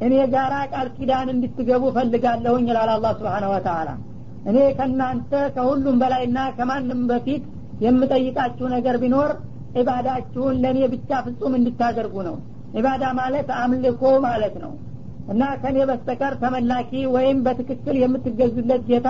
እኔ 0.00 0.14
ጋራ 0.32 0.54
ቃል 0.72 0.88
ኪዳን 0.96 1.28
እንድትገቡ 1.32 1.84
ፈልጋለሁኝ 1.96 2.64
ይላል 2.70 2.90
አላ 2.94 3.06
ስብሓን 3.18 3.44
ወተላ 3.52 3.88
እኔ 4.50 4.58
ከእናንተ 4.78 5.32
ከሁሉም 5.54 5.98
በላይና 6.00 6.38
ከማንም 6.56 7.02
በፊት 7.10 7.44
የምጠይቃችሁ 7.84 8.66
ነገር 8.74 8.96
ቢኖር 9.02 9.30
ኢባዳችሁን 9.80 10.58
ለእኔ 10.62 10.80
ብቻ 10.92 11.20
ፍጹም 11.26 11.54
እንድታደርጉ 11.58 12.16
ነው። 12.28 12.36
ኢባዳ 12.78 13.04
ማለት 13.18 13.48
አምልኮ 13.60 14.02
ማለት 14.26 14.54
ነው። 14.64 14.72
እና 15.32 15.42
ከኔ 15.62 15.76
በስተቀር 15.90 16.32
ተመላኪ 16.42 16.92
ወይም 17.14 17.38
በትክክል 17.46 17.96
የምትገዙለት 18.00 18.82
ጌታ 18.90 19.08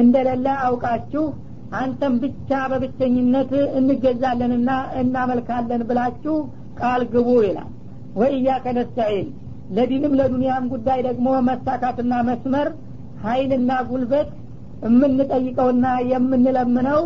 እንደሌለ 0.00 0.46
አውቃችሁ 0.66 1.24
አንተም 1.80 2.14
ብቻ 2.22 2.50
በብቸኝነት 2.72 3.50
እንገዛለንና 3.78 4.70
እናመልካለን 5.00 5.82
ብላችሁ 5.88 6.36
ቃል 6.80 7.02
ግቡ 7.14 7.28
ይላል። 7.46 7.70
ወእያከ 8.20 8.66
ነስተዒን 8.78 9.28
ለዲንም 9.76 10.16
ለዱንያም 10.18 10.64
ጉዳይ 10.72 10.98
ደግሞ 11.06 11.28
መሳካትና 11.48 12.14
መስመር 12.28 12.68
ሀይልና 13.24 13.72
ጉልበት 13.90 14.30
የምንጠይቀውና 14.84 15.86
የምንለምነው 16.10 17.00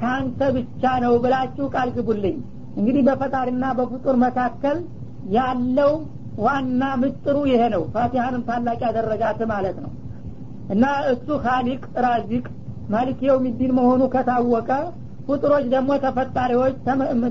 ከአንተ 0.00 0.40
ብቻ 0.56 0.82
ነው 1.04 1.12
ብላችሁ 1.24 1.66
ቃል 1.74 1.90
ግቡልኝ። 1.96 2.36
እንግዲህ 2.78 3.02
በፈጣሪና 3.08 3.64
በፍጡር 3.78 4.16
መካከል 4.24 4.78
ያለው 5.34 5.92
ዋና 6.38 6.82
ምስጥሩ 7.02 7.36
ይሄ 7.50 7.62
ነው። 7.74 7.82
ፋቲሃንም 7.94 8.42
ታላቅ 8.48 8.78
ያደረጋት 8.86 9.40
ማለት 9.52 9.76
ነው። 9.84 9.90
እና 10.72 10.84
እሱ 11.12 11.28
ካሊቅ 11.44 11.82
ራዚቅ 12.04 12.44
ማሊክ 12.92 13.20
የውሚዲን 13.26 13.72
መሆኑ 13.78 14.02
ከታወቀ 14.14 14.70
ፍጡሮች 15.26 15.66
ደግሞ 15.74 15.90
ተፈጣሪዎች 16.04 16.74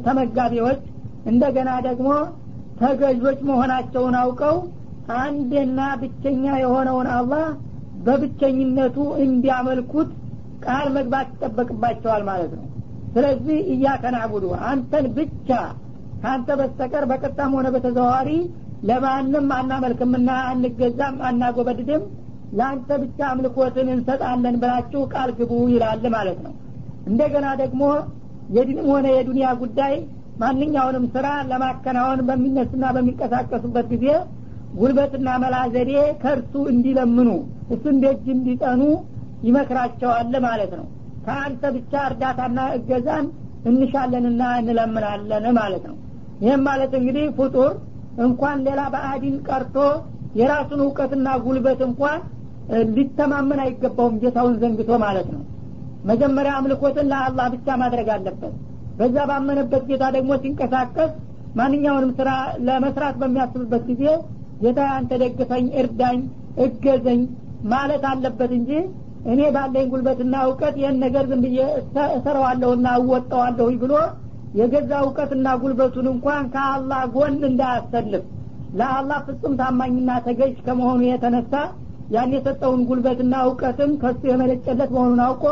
ተመጋቢዎች 0.07 0.81
እንደገና 1.25 1.71
ደግሞ 1.87 2.09
ተገዦች 2.79 3.39
መሆናቸውን 3.49 4.15
አውቀው 4.21 4.57
አንድና 5.19 5.79
ብቸኛ 6.01 6.45
የሆነውን 6.62 7.07
አላህ 7.15 7.45
በብቸኝነቱ 8.05 8.97
እንዲያመልኩት 9.25 10.10
ቃል 10.65 10.88
መግባት 10.95 11.27
ይጠበቅባቸዋል 11.34 12.23
ማለት 12.29 12.51
ነው። 12.57 12.65
ስለዚህ 13.13 13.60
እያከ 13.73 14.03
ናዕቡዱ 14.15 14.45
አንተን 14.69 15.05
ብቻ 15.15 15.49
ከአንተ 16.21 16.49
በስተቀር 16.60 17.03
በቀጥታም 17.12 17.53
ሆነ 17.57 17.67
በተዘዋዋሪ 17.75 18.29
ለማንም 18.89 19.47
አናመልክምና 19.57 20.29
አንገዛም 20.49 21.15
አናጎበድድም 21.27 22.03
ለአንተ 22.53 22.89
ብቻ 23.03 23.19
አምልኮትን 23.31 23.88
እንሰጣለን 23.93 24.55
ብላችሁ 24.62 25.01
ቃል 25.13 25.29
ግቡ 25.38 25.51
ይላል 25.73 26.03
ማለት 26.15 26.39
ነው። 26.45 26.53
እንደገና 27.10 27.47
ደግሞ 27.62 27.84
የዲንም 28.55 28.88
ሆነ 28.91 29.07
የዱንያ 29.15 29.49
ጉዳይ 29.62 29.93
ማንኛውንም 30.41 31.06
ስራ 31.13 31.27
ለማከናወን 31.49 32.21
በሚነሱና 32.27 32.86
በሚንቀሳቀሱበት 32.95 33.88
ጊዜ 33.93 34.06
ጉልበትና 34.77 35.30
መላ 35.43 35.56
ዘዴ 35.73 35.91
ከእርሱ 36.21 36.54
እንዲለምኑ 36.73 37.30
እሱ 37.73 37.84
እንደጅ 37.93 38.25
እንዲጠኑ 38.36 38.82
ይመክራቸዋል 39.47 40.34
ማለት 40.45 40.71
ነው። 40.80 40.86
ከአንተ 41.25 41.63
ብቻ 41.75 41.93
እርዳታና 42.10 42.60
እገዛን 42.77 43.25
እንሻለንና 43.69 44.43
እንለምናለን 44.62 45.45
ማለት 45.60 45.84
ነው። 45.89 45.97
ይህም 46.43 46.62
ማለት 46.67 46.93
እንግዲህ 46.99 47.25
ፍጡር 47.39 47.73
እንኳን 48.25 48.58
ሌላ 48.67 48.82
በአዲን 48.93 49.36
ቀርቶ 49.47 49.75
የራሱን 50.39 50.82
እውቀትና 50.86 51.27
ጉልበት 51.45 51.80
እንኳን 51.88 52.19
ሊተማመን 52.95 53.60
አይገባውም 53.63 54.19
ጌታውን 54.23 54.56
ዘንግቶ 54.62 54.91
ማለት 55.06 55.27
ነው። 55.36 55.41
መጀመሪያ 56.10 56.51
አምልኮትን 56.60 57.10
ለአላህ 57.12 57.47
ብቻ 57.56 57.75
ማድረግ 57.82 58.08
አለበት 58.15 58.54
በዛ 58.99 59.17
ባመነበት 59.30 59.84
ጌታ 59.89 60.04
ደግሞ 60.15 60.32
ሲንቀሳቀስ 60.43 61.12
ማንኛውንም 61.60 62.12
ስራ 62.19 62.30
ለመስራት 62.67 63.15
በሚያስብበት 63.21 63.84
ጊዜ 63.91 64.04
ጌታ 64.63 64.82
አንተ 64.97 65.12
ደግፈኝ 65.23 65.65
እርዳኝ 65.82 66.19
እገዘኝ 66.65 67.21
ማለት 67.71 68.04
አለበት 68.12 68.51
እንጂ 68.60 68.71
እኔ 69.32 69.41
ባለኝ 69.56 69.86
ጉልበትና 69.91 70.36
እውቀት 70.45 70.75
ይህን 70.82 70.97
ነገር 71.04 71.25
ዝም 71.32 71.41
ብዬ 71.45 71.60
እሰረዋለሁና 72.15 72.88
እወጠዋለሁ 73.01 73.67
ብሎ 73.84 73.93
የገዛ 74.60 74.91
እውቀትና 75.04 75.47
ጉልበቱን 75.62 76.08
እንኳን 76.13 76.45
ከአላህ 76.54 77.01
ጎን 77.13 77.38
እንዳያሰልፍ 77.49 78.23
ለአላህ 78.80 79.19
ፍጹም 79.27 79.54
ታማኝና 79.60 80.12
ተገዥ 80.25 80.56
ከመሆኑ 80.65 81.01
የተነሳ 81.08 81.54
ያን 82.15 82.34
የሰጠውን 82.36 82.82
ጉልበትና 82.89 83.36
እውቀትም 83.47 83.91
ከሱ 84.01 84.21
የመለጨለት 84.30 84.89
መሆኑን 84.95 85.21
አውቆ 85.27 85.45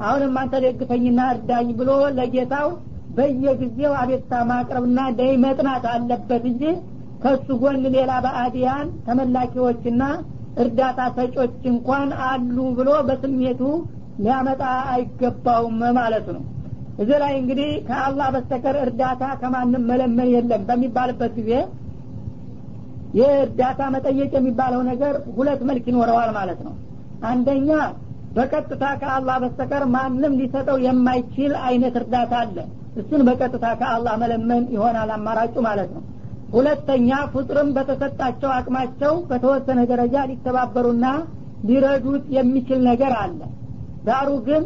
አሁንም 0.00 0.34
አንተ 0.40 0.54
ደግፈኝና 0.64 1.20
እርዳኝ 1.34 1.68
ብሎ 1.78 1.90
ለጌታው 2.18 2.68
በየጊዜው 3.16 3.92
አቤታ 4.00 4.32
ማቅረብና 4.50 5.00
ደይ 5.18 5.32
መጥናት 5.44 5.84
አለበት 5.92 6.44
እንጂ 6.50 6.62
ከሱ 7.22 7.48
ጎን 7.62 7.82
ሌላ 7.96 8.12
በአዲያን 8.24 8.86
ተመላኪዎችና 9.06 10.02
እርዳታ 10.62 11.00
ሰጮች 11.16 11.56
እንኳን 11.72 12.08
አሉ 12.28 12.56
ብሎ 12.78 12.90
በስሜቱ 13.08 13.60
ሊያመጣ 14.22 14.62
አይገባውም 14.92 15.78
ማለት 15.98 16.26
ነው። 16.34 16.42
እዚህ 17.02 17.16
ላይ 17.22 17.32
እንግዲህ 17.40 17.70
ከአላህ 17.86 18.28
በስተቀር 18.34 18.76
እርዳታ 18.84 19.22
ከማንም 19.42 19.84
መለመን 19.90 20.28
የለም 20.34 20.62
በሚባልበት 20.68 21.32
ጊዜ 21.38 21.52
ይህ 23.14 23.30
እርዳታ 23.44 23.80
መጠየቅ 23.94 24.30
የሚባለው 24.36 24.82
ነገር 24.90 25.14
ሁለት 25.36 25.62
መልክ 25.70 25.84
ይኖረዋል 25.90 26.30
ማለት 26.36 26.60
ነው። 26.66 26.74
አንደኛ 27.30 27.70
በቀጥታ 28.30 28.84
ከአላህ 29.00 29.36
በስተቀር 29.42 29.84
ማንም 29.94 30.36
ሊሰጠው 30.40 30.76
የማይችል 30.84 31.52
አይነት 31.68 31.94
እርዳታ 32.00 32.32
አለ። 32.42 32.56
እሱን 33.00 33.22
በቀጥታ 33.28 33.66
ከአላህ 33.80 34.14
መለመን 34.22 34.62
ይሆናል 34.74 35.10
አማራጩ 35.16 35.54
ማለት 35.66 35.90
ነው። 35.96 36.02
ሁለተኛ 36.52 37.10
ፍጡርም 37.32 37.68
በተሰጣቸው 37.76 38.50
አቅማቸው 38.54 39.12
በተወሰነ 39.28 39.80
ደረጃ 39.90 40.24
ሊተባበሩና 40.30 41.06
ሊረዱት 41.68 42.24
የሚችል 42.36 42.80
ነገር 42.88 43.12
አለ። 43.20 43.40
ዳሩ 44.06 44.30
ግን 44.46 44.62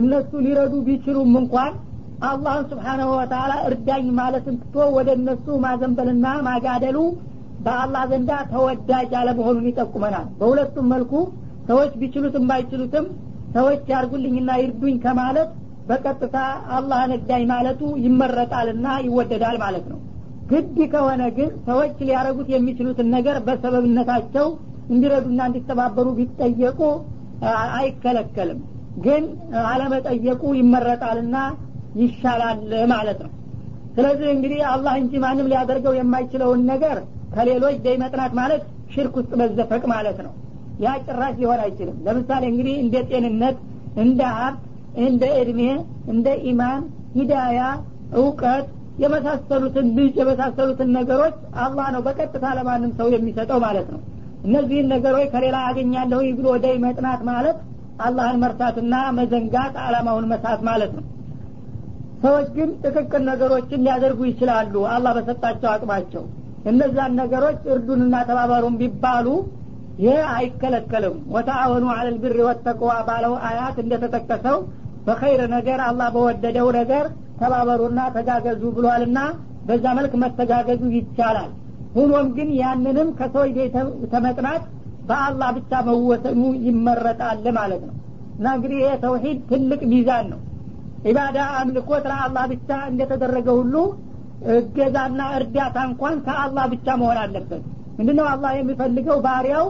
እነሱ 0.00 0.30
ሊረዱ 0.46 0.74
ቢችሉም 0.86 1.32
እንኳን 1.40 1.72
አላህን 2.28 2.64
ስብሓናሁ 2.70 3.08
ወተላ 3.14 3.52
እርዳኝ 3.68 4.06
ማለትን 4.18 4.54
ትቶ 4.62 4.86
ወደ 4.96 5.08
እነሱ 5.18 5.46
ማዘንበልና 5.64 6.26
ማጋደሉ 6.46 6.98
በአላህ 7.60 8.02
ዘንዳ 8.10 8.32
ተወዳጅ 8.50 9.12
አለመሆኑን 9.20 9.68
ይጠቁመናል። 9.70 10.26
በሁለቱም 10.40 10.88
መልኩ 10.92 11.12
ሰዎች 11.68 11.92
ቢችሉትም 12.00 12.44
ባይችሉትም 12.50 13.06
ሰዎች 13.54 13.82
ያርጉልኝና 13.92 14.50
ይርዱኝ 14.60 14.96
ከማለት 15.04 15.50
በቀጥታ 15.88 16.36
አላህን 16.76 17.12
እርዳኝ 17.16 17.44
ማለቱ 17.52 17.82
ይመረጣልና 18.04 18.86
ይወደዳል 19.06 19.56
ማለት 19.62 19.86
ነው። 19.92 19.98
ግድ 20.50 20.76
ከሆነ 20.92 21.22
ግን 21.36 21.50
ሰዎች 21.68 21.96
ሊያረጉት 22.00 22.48
የሚችሉትን 22.52 23.08
ነገር 23.16 23.36
በሰበብነታቸው 23.46 24.46
እንዲረዱና 24.90 25.40
እንዲተባበሩ 25.48 26.06
ቢጠየቁ 26.18 26.80
አይከለከልም። 27.78 28.60
ግን 29.04 29.24
አለመጠየቁ 29.66 30.42
ይመረጣልና 30.60 31.36
ይሻላል 32.00 32.60
ማለት 32.92 33.20
ነው። 33.26 33.32
ስለዚህ 33.96 34.28
እንግዲህ 34.34 34.60
አላህ 34.72 34.94
እንጂ 35.02 35.12
ማንም 35.24 35.48
ሊያደርገው 35.52 35.94
የማይችለውን 35.98 36.60
ነገር 36.72 36.98
ከሌሎች 37.34 37.76
ደይ 37.86 37.96
መጥናት 38.02 38.32
ማለት 38.40 38.62
ሽርክ 38.94 39.14
ውስጥ 39.20 39.32
መዘፈቅ 39.40 39.82
ማለት 39.92 40.18
ነው 40.26 40.32
ያ 40.78 40.94
ጭራሽ 41.06 41.34
ሊሆን 41.40 41.60
አይችልም። 41.64 41.96
ለምሳሌ 42.06 42.42
እንግዲህ 42.50 42.74
እንደ 42.82 42.96
ጤንነት 43.10 43.56
እንደ 44.02 44.20
ሀብት 44.36 44.62
እንደ 45.06 45.24
እድሜ 45.40 45.60
እንደ 46.12 46.28
ኢማን 46.50 46.82
ሂዳያ 47.16 47.60
እውቀት 48.18 48.66
የመሳሰሉትን 49.02 49.86
ልጅ 49.98 50.14
የመሳሰሉትን 50.20 50.88
ነገሮች 50.96 51.34
አላህ 51.64 51.86
ነው 51.94 52.00
በቀጥታ 52.06 52.46
ለማንም 52.58 52.92
ሰው 52.98 53.08
የሚሰጠው 53.14 53.58
ማለት 53.66 53.88
ነው። 53.94 54.00
እነዚህን 54.44 54.88
ነገሮች 54.94 55.28
ከሌላ 55.34 55.56
አገኛለሁ 55.68 56.20
ብሎ 56.38 56.46
ወደ 56.54 56.66
መጥናት 56.84 57.20
ማለት 57.30 57.58
አላህን 58.06 58.40
መርሳትና 58.42 58.94
መዘንጋት 59.16 59.76
አላማውን 59.84 60.26
መሳት 60.32 60.60
ማለት 60.68 60.92
ነው። 60.98 61.04
ሰዎች 62.22 62.48
ግን 62.56 62.70
ጥቅቅን 62.84 63.22
ነገሮችን 63.30 63.82
ሊያደርጉ 63.84 64.20
ይችላሉ 64.30 64.74
አላህ 64.94 65.12
በሰጣቸው 65.18 65.68
አቅማቸው። 65.72 66.22
እነዛን 66.70 67.12
ነገሮች 67.20 67.58
እርዱንና 67.74 68.14
ተባበሩን 68.28 68.76
ቢባሉ 68.80 69.26
ይህ 69.98 70.18
አይከለከልም። 70.34 71.16
ወተአወኑ 71.34 71.84
አለልብር 71.94 72.36
ወተቅዋ 72.48 72.90
ባለው 73.08 73.32
አያት 73.48 73.76
እንደተጠቀሰው 73.84 74.58
በኸይር 75.06 75.42
ነገር 75.54 75.78
አላህ 75.86 76.08
በወደደው 76.14 76.68
ነገር 76.78 77.04
ተባበሩና 77.40 78.00
ተጋገዙ 78.16 78.62
ብሏልና 78.76 79.18
በዛ 79.68 79.86
መልክ 79.98 80.12
መተጋገዙ 80.22 80.82
ይቻላል። 80.96 81.50
ሁኖም 81.94 82.26
ግን 82.36 82.48
ያንንም 82.60 83.08
ከሰዎች 83.18 83.56
ተመጥናት 84.12 84.62
በአላህ 85.08 85.50
ብቻ 85.58 85.72
መወሰኑ 85.86 86.40
ይመረጣል 86.66 87.46
ማለት 87.58 87.82
ነው። 87.88 87.94
እና 88.38 88.46
እንግዲህ 88.56 88.78
ይህ 88.82 88.94
ተውሂድ 89.04 89.38
ትልቅ 89.50 89.80
ሚዛን 89.92 90.26
ነው። 90.32 90.40
ኢባዳ 91.08 91.38
አምልኮት 91.58 92.04
ለአላህ 92.10 92.44
ብቻ 92.52 92.70
እንደተደረገ 92.90 93.48
ሁሉ 93.58 93.74
እገዛና 94.54 95.20
እርዳታ 95.38 95.76
እንኳን 95.88 96.16
ከአላህ 96.26 96.64
ብቻ 96.74 96.86
መሆን 97.00 97.18
አለበት። 97.22 97.62
ምንድነው 97.98 98.26
አላህ 98.32 98.50
የሚፈልገው? 98.56 99.18
ባሪያው 99.24 99.66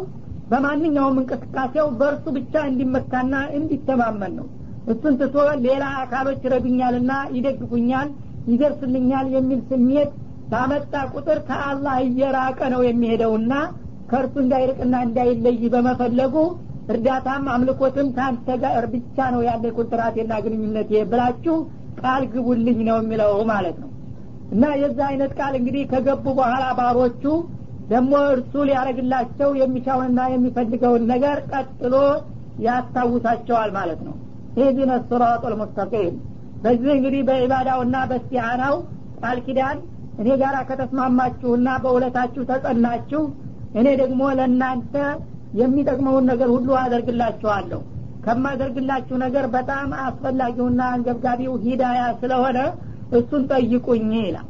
በማንኛውም 0.51 1.19
እንቅስቃሴው 1.23 1.89
በእርሱ 1.99 2.25
ብቻ 2.37 2.55
እንዲመካና 2.71 3.35
እንዲተማመን 3.59 4.33
ነው። 4.39 4.47
እሱን 4.93 5.15
ትቶ 5.21 5.35
ሌላ 5.67 5.85
አካሎች 6.03 6.41
ይረዱኛልና 6.47 7.13
ይደግፉኛል 7.37 8.09
ይደርስልኛል 8.53 9.27
የሚል 9.35 9.61
ስሜት 9.71 10.13
ባመጣ 10.53 10.95
ቁጥር 11.15 11.39
ከአላህ 11.49 11.97
እየራቀ 12.07 12.61
ነው 12.75 12.81
የሚሄደውና 12.87 13.53
ከእርሱ 14.11 14.35
እንዳይርቅና 14.45 14.95
እንዳይለይ 15.07 15.59
በመፈለጉ 15.75 16.35
እርዳታም 16.93 17.45
አምልኮትም 17.55 18.07
ከአንተ 18.17 18.49
ጋር 18.63 18.85
ብቻ 18.95 19.27
ነው 19.35 19.41
ያለ 19.49 19.65
ኮንትራቴና 19.77 20.35
ግንኙነት 20.45 20.91
ብላችሁ 21.11 21.57
ቃል 22.01 22.23
ግቡልኝ 22.33 22.79
ነው 22.89 22.97
የሚለው 23.03 23.33
ማለት 23.51 23.77
ነው። 23.83 23.91
እና 24.53 24.65
የዛ 24.83 24.99
አይነት 25.11 25.33
ቃል 25.39 25.55
እንግዲህ 25.61 25.83
ከገቡ 25.91 26.25
በኋላ 26.39 26.65
ባሮቹ 26.79 27.25
ደግሞ 27.89 28.15
እርሱ 28.33 28.55
ሊያደረግላቸው 28.69 29.51
የሚሻውንና 29.61 30.21
የሚፈልገውን 30.33 31.05
ነገር 31.13 31.37
ቀጥሎ 31.53 31.95
ያስታውሳቸዋል 32.67 33.71
ማለት 33.77 34.01
ነው። 34.07 34.15
ኢህዲነ 34.59 34.93
ስራጥ 35.11 35.43
ልሙስተቂም 35.53 36.15
በዚህ 36.63 36.91
እንግዲህ 36.97 37.23
በኢባዳውና 37.29 37.97
በስቲያናው 38.11 38.77
ቃል 39.21 39.39
ኪዳን 39.47 39.79
እኔ 40.21 40.29
ጋር 40.41 40.57
ከተስማማችሁና 40.71 41.69
በውለታችሁ 41.83 42.43
ተጸናችሁ 42.51 43.23
እኔ 43.79 43.89
ደግሞ 44.03 44.21
ለእናንተ 44.39 44.95
የሚጠቅመውን 45.61 46.25
ነገር 46.31 46.49
ሁሉ 46.57 46.69
አደርግላችኋለሁ። 46.83 47.81
ከማደርግላችሁ 48.25 49.17
ነገር 49.25 49.45
በጣም 49.55 49.89
አስፈላጊውና 50.07 50.81
አንገብጋቢው 50.95 51.53
ሂዳያ 51.65 52.01
ስለሆነ 52.21 52.59
እሱን 53.19 53.43
ጠይቁኝ 53.53 54.11
ይላል 54.21 54.47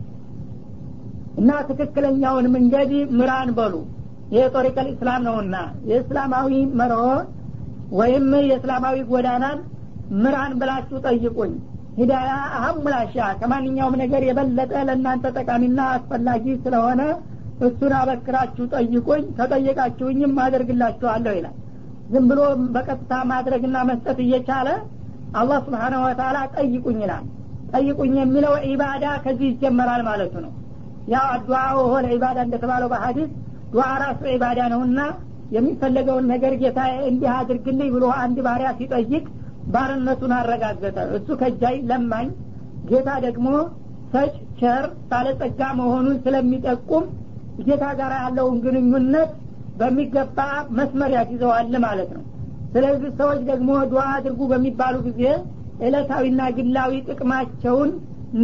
እና 1.39 1.51
ትክክለኛውን 1.69 2.47
መንገድ 2.55 2.91
ምራን 3.19 3.51
በሉ። 3.59 3.75
ይህ 4.33 4.47
ጦሪቀል 4.55 4.87
ኢስላም 4.93 5.23
ነውና 5.27 5.57
የእስላማዊ 5.91 6.51
መርሆ 6.81 7.03
ወይም 7.99 8.27
የእስላማዊ 8.49 8.97
ጎዳናን 9.11 9.59
ምራን 10.23 10.53
ብላችሁ 10.61 10.99
ጠይቁኝ። 11.07 11.53
ሂዳያ 11.99 12.29
አሀሙላሻ 12.57 13.15
ከማንኛውም 13.41 13.95
ነገር 14.03 14.23
የበለጠ 14.27 14.73
ለእናንተ 14.89 15.33
ጠቃሚና 15.39 15.81
አስፈላጊ 15.95 16.45
ስለሆነ 16.65 17.01
እሱን 17.67 17.93
አበክራችሁ 18.01 18.65
ጠይቁኝ። 18.75 19.25
ከጠየቃችሁኝም 19.39 20.37
አደርግላችኋለሁ 20.45 21.33
ይላል። 21.39 21.57
ዝም 22.13 22.27
ብሎ 22.31 22.41
በቀጥታ 22.75 23.13
ማድረግና 23.33 23.79
መስጠት 23.89 24.19
እየቻለ 24.25 24.69
አላህ 25.37 25.59
ስብሓነሁ 25.67 26.03
ወተላ 26.07 26.39
ጠይቁኝ 26.55 26.99
ይላል። 27.05 27.25
ጠይቁኝ 27.73 28.15
የሚለው 28.21 28.55
ዒባዳ 28.69 29.07
ከዚህ 29.25 29.49
ይጀመራል 29.51 30.03
ማለቱ 30.07 30.35
ነው 30.45 30.53
ያው 31.13 31.27
አዱዓ 31.35 31.61
ሆነ 31.87 32.07
ዒባዳ 32.15 32.39
እንደተባለው 32.47 32.89
በሀዲስ 32.93 33.31
ዱዓ 33.73 33.87
ራሱ 34.03 34.21
ዒባዳ 34.33 34.61
ነውና 34.73 35.01
የሚፈለገውን 35.57 36.27
ነገር 36.33 36.53
ጌታ 36.63 36.81
እንዲህ 37.09 37.31
አድርግልኝ 37.37 37.89
ብሎ 37.95 38.05
አንድ 38.23 38.39
ባሪያ 38.47 38.71
ሲጠይቅ 38.79 39.25
ባርነቱን 39.75 40.33
አረጋገጠ። 40.39 40.99
እሱ 41.17 41.29
ከጃይ 41.41 41.77
ለማኝ 41.91 42.29
ጌታ 42.91 43.09
ደግሞ 43.27 43.49
ሰጭ 44.13 44.31
ቸር 44.61 44.85
ባለጸጋ 45.11 45.61
መሆኑን 45.81 46.17
ስለሚጠቁም 46.25 47.05
ጌታ 47.67 47.85
ጋር 48.01 48.13
ያለውን 48.21 48.59
ግንኙነት 48.65 49.31
በሚገባ 49.81 50.39
መስመር 50.79 51.11
ያስይዘዋል 51.17 51.75
ማለት 51.85 52.11
ነው። 52.17 52.25
ስለዚህ 52.73 53.11
ሰዎች 53.21 53.41
ደግሞ 53.51 53.71
ዱዓ 53.93 54.05
አድርጉ 54.17 54.41
በሚባሉ 54.53 54.97
ጊዜ 55.09 55.23
ዕለታዊና 55.87 56.43
ግላዊ 56.57 56.93
ጥቅማቸውን 57.09 57.91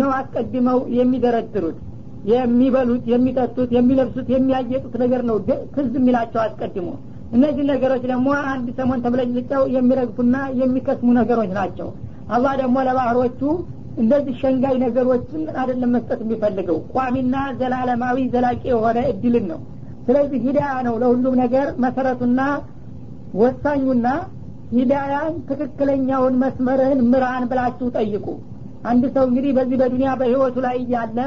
ነው 0.00 0.11
አስቀድመው 0.18 0.79
የሚደረድሩት 0.98 1.79
የሚበሉት 2.24 3.04
የሚጠጡት 3.12 3.70
የሚለብሱት 3.76 4.28
የሚያጌጡት 4.34 4.94
ነገር 5.02 5.22
ነው። 5.30 5.37
ትዝ 5.74 5.92
የሚላቸው 5.98 6.40
አስቀድሞ 6.44 6.88
እነዚህ 7.34 7.64
ነገሮች 7.70 8.02
ደግሞ 8.10 8.28
አንድ 8.52 8.66
ሰሞን 8.78 9.00
ተብለጭልጨው 9.04 9.62
የሚረግፉና 9.76 10.37
የሚከስሙ 10.60 11.08
ነገሮች 11.20 11.50
ናቸው። 11.58 11.88
አላህ 12.34 12.52
ደግሞ 12.60 12.76
ለባህሮቹ 12.88 13.40
እንደዚህ 14.02 14.34
ሸንጋይ 14.42 14.76
ነገሮችን 14.84 15.42
አይደለም 15.54 15.90
መስጠት 15.96 16.20
የሚፈልገው 16.24 16.78
ቋሚና 16.94 17.34
ዘላለማዊ 17.60 18.18
ዘላቂ 18.32 18.62
የሆነ 18.70 18.98
እድልን 19.10 19.44
ነው። 19.52 19.60
ስለዚህ 20.06 20.38
ሂዳያ 20.46 20.72
ነው 20.87 20.94
ለሁሉም 21.02 21.34
ነገር 21.42 21.66
መሰረቱና 21.84 22.40
ወሳኙና 23.34 24.06
ሂዳያን 24.74 25.34
ትክክለኛውን 25.48 26.34
መስመርህን 26.42 27.00
ምራን 27.10 27.44
ብላችሁ 27.50 27.88
ጠይቁ። 27.96 28.26
አንድ 28.90 29.04
ሰው 29.14 29.24
እንግዲህ 29.28 29.52
በዚህ 29.58 29.76
በዱኒያ 29.82 30.10
በህይወቱ 30.20 30.56
ላይ 30.66 30.76
እያለ 30.82 31.18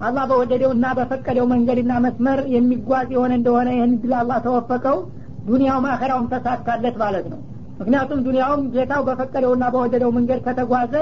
አላህ 0.00 0.24
በወደደውና 0.30 0.86
በፈቀደው 0.98 1.46
መንገድና 1.50 1.92
መስመር 2.04 2.38
የሚጓዝ 2.52 3.08
የሆነ 3.14 3.32
እንደሆነ 3.38 3.68
ይህን 3.74 3.92
ድል 4.02 4.12
አላህ 4.20 4.38
ተወፈቀው 4.46 4.98
ዱኒያውም 5.48 5.86
አኸራውም 5.90 6.28
ተሳካለት 6.32 6.96
ማለት 7.02 7.26
ነው። 7.32 7.40
ምክንያቱም 7.80 8.22
ዱኒያውም 8.26 8.62
ጌታው 8.74 9.02
በፈቀደውና 9.06 9.64
በወደደው 9.74 10.10
መንገድ 10.16 10.40
ከተጓዘ 10.46 10.94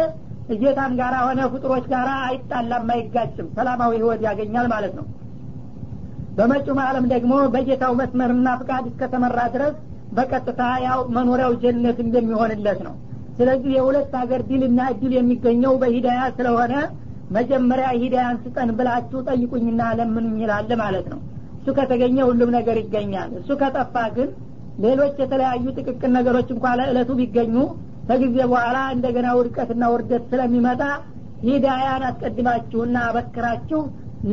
ጌታም 0.61 0.93
ጋር 1.01 1.15
ሆነ 1.23 1.41
ፍጡሮች 1.53 1.87
ጋር 1.93 2.09
አይጣላም 2.27 2.91
አይጋጭም 2.95 3.49
ሰላማዊ 3.57 3.93
ህይወት 3.99 4.21
ያገኛል 4.27 4.67
ማለት 4.75 4.93
ነው። 4.99 5.07
በመጪውም 6.39 6.81
አለም 6.85 7.07
ደግሞ 7.13 7.35
በጌታው 7.55 7.93
መስመርና 8.01 8.49
ፍቃድ 8.61 8.85
እስከተመራ 8.91 9.39
ድረስ 9.55 9.75
በቀጥታ 10.17 10.61
ያው 10.87 11.01
መኖሪያው 11.17 11.53
ጀነት 11.63 11.99
እንደሚሆንለት 12.05 12.81
ነው። 12.87 12.95
ስለዚህ 13.39 13.71
የሁለት 13.77 14.13
ሀገር 14.21 14.41
ድልና 14.49 14.81
እድል 14.93 15.13
የሚገኘው 15.17 15.75
በሂዳያ 15.83 16.21
ስለሆነ 16.39 16.75
መጀመሪያ 17.37 17.89
ሂዳያን 18.01 18.37
ስጠን 18.45 18.71
ብላችሁ 18.79 19.19
ጠይቁኝና 19.29 19.83
ለምኑኝ 19.99 20.37
ይላል 20.45 20.71
ማለት 20.83 21.07
ነው። 21.13 21.21
እሱ 21.59 21.75
ከተገኘ 21.79 22.17
ሁሉም 22.29 22.51
ነገር 22.57 22.77
ይገኛል። 22.83 23.31
እሱ 23.41 23.51
ከጠፋ 23.63 23.95
ግን 24.17 24.29
ሌሎች 24.85 25.15
የተለያዩ 25.23 25.65
ጥቅቅን 25.79 26.13
ነገሮች 26.19 26.49
እንኳ 26.55 26.67
ለእለቱ 26.81 27.11
ቢገኙ 27.21 27.55
ከጊዜ 28.09 28.37
በኋላ 28.51 28.77
እንደገና 28.95 29.29
ውድቀትና 29.39 29.85
ውርደት 29.93 30.23
ስለሚመጣ 30.31 30.83
ሂዳያን 31.47 32.05
አስቀድማችሁና 32.09 32.97
አበክራችሁ 33.09 33.81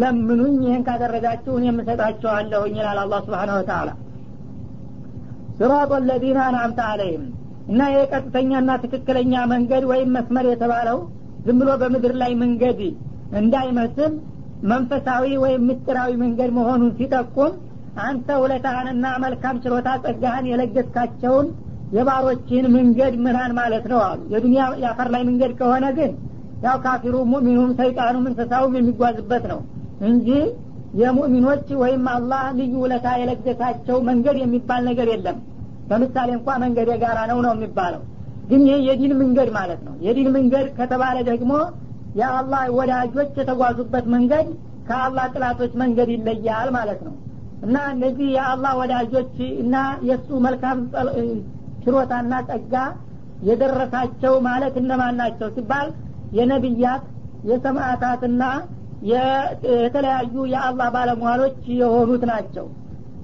ለምኑኝ 0.01 0.55
ይህን 0.65 0.83
ካደረጋችሁ 0.87 1.53
እኔ 1.59 1.65
የምሰጣቸዋለሁኝ 1.69 2.75
ይላል 2.79 2.99
አላ 3.03 3.15
ስብሓን 3.25 3.51
ወተላ 3.57 3.89
ስራጦ 5.59 5.91
ለዚነ 6.07 6.39
አንአምተ 6.47 6.79
አለይህም 6.91 7.25
እና 7.71 7.81
የቀጥተኛና 7.93 8.71
ትክክለኛ 8.83 9.33
መንገድ 9.53 9.83
ወይም 9.91 10.09
መስመር 10.17 10.45
የተባለው 10.49 10.97
ዝም 11.45 11.57
ብሎ 11.59 11.71
በምድር 11.81 12.13
ላይ 12.21 12.31
መንገድ 12.41 12.79
እንዳይመስል 13.39 14.13
መንፈሳዊ 14.71 15.25
ወይም 15.43 15.63
ምስጢራዊ 15.69 16.11
መንገድ 16.21 16.51
መሆኑን 16.57 16.91
ሲጠቁም 16.97 17.53
አንተ 18.05 18.27
ውለታህንና 18.43 19.05
መልካም 19.23 19.59
ችሎታ 19.63 19.89
ጸጋህን 20.05 20.45
የለገስካቸውን 20.51 21.47
የባሮችን 21.95 22.65
መንገድ 22.75 23.13
ምራን 23.25 23.51
ማለት 23.59 23.85
ነው 23.91 23.99
አሉ። 24.05 24.21
የዱኒያ 24.33 24.63
የአፈር 24.81 25.09
ላይ 25.15 25.21
መንገድ 25.29 25.51
ከሆነ 25.59 25.85
ግን 25.97 26.11
ያው 26.65 26.77
ካፊሩ 26.85 27.15
ሙእሚኑም 27.31 27.71
ሰይጣኑም 27.79 28.25
እንስሳውም 28.29 28.75
የሚጓዝበት 28.77 29.43
ነው 29.51 29.59
እንጂ 30.09 30.29
የሙእሚኖች 31.01 31.67
ወይም 31.81 32.03
አላህ 32.13 32.43
ልዩ 32.59 32.73
ውለታ 32.83 33.07
የለገሳቸው 33.21 33.97
መንገድ 34.09 34.37
የሚባል 34.41 34.81
ነገር 34.89 35.07
የለም። 35.13 35.37
በምሳሌ 35.89 36.29
እንኳ 36.37 36.49
መንገድ 36.63 36.87
የጋራ 36.93 37.19
ነው 37.31 37.39
ነው 37.45 37.51
የሚባለው 37.55 38.01
ግን 38.49 38.61
ይህ 38.67 38.79
የዲን 38.87 39.13
መንገድ 39.21 39.49
ማለት 39.55 39.81
ነው። 39.87 39.93
የዲን 40.05 40.29
መንገድ 40.35 40.67
ከተባለ 40.77 41.17
ደግሞ 41.29 41.51
የአላህ 42.19 42.63
ወዳጆች 42.77 43.31
የተጓዙበት 43.39 44.05
መንገድ 44.13 44.47
ከአላህ 44.87 45.25
ጥላቶች 45.33 45.71
መንገድ 45.81 46.09
ይለያል 46.15 46.69
ማለት 46.75 46.99
ነው። 47.07 47.15
እና 47.65 47.77
እነዚህ 47.93 48.27
የአላህ 48.35 48.71
ወዳጆች 48.81 49.33
እና 49.63 49.75
የእሱ 50.07 50.29
መልካም 50.45 50.79
ችሮታና 51.83 52.33
ጸጋ 52.49 52.73
የደረሳቸው 53.47 54.33
ማለት 54.47 54.75
እነማን 54.81 55.15
ናቸው 55.21 55.47
ሲባል 55.55 55.87
የነቢያት 56.37 57.03
የሰማዕታትና 57.49 58.43
የተለያዩ 59.09 60.35
የአላህ 60.53 60.87
ባለሟሎች 60.95 61.57
የሆኑት 61.81 62.23
ናቸው። 62.31 62.65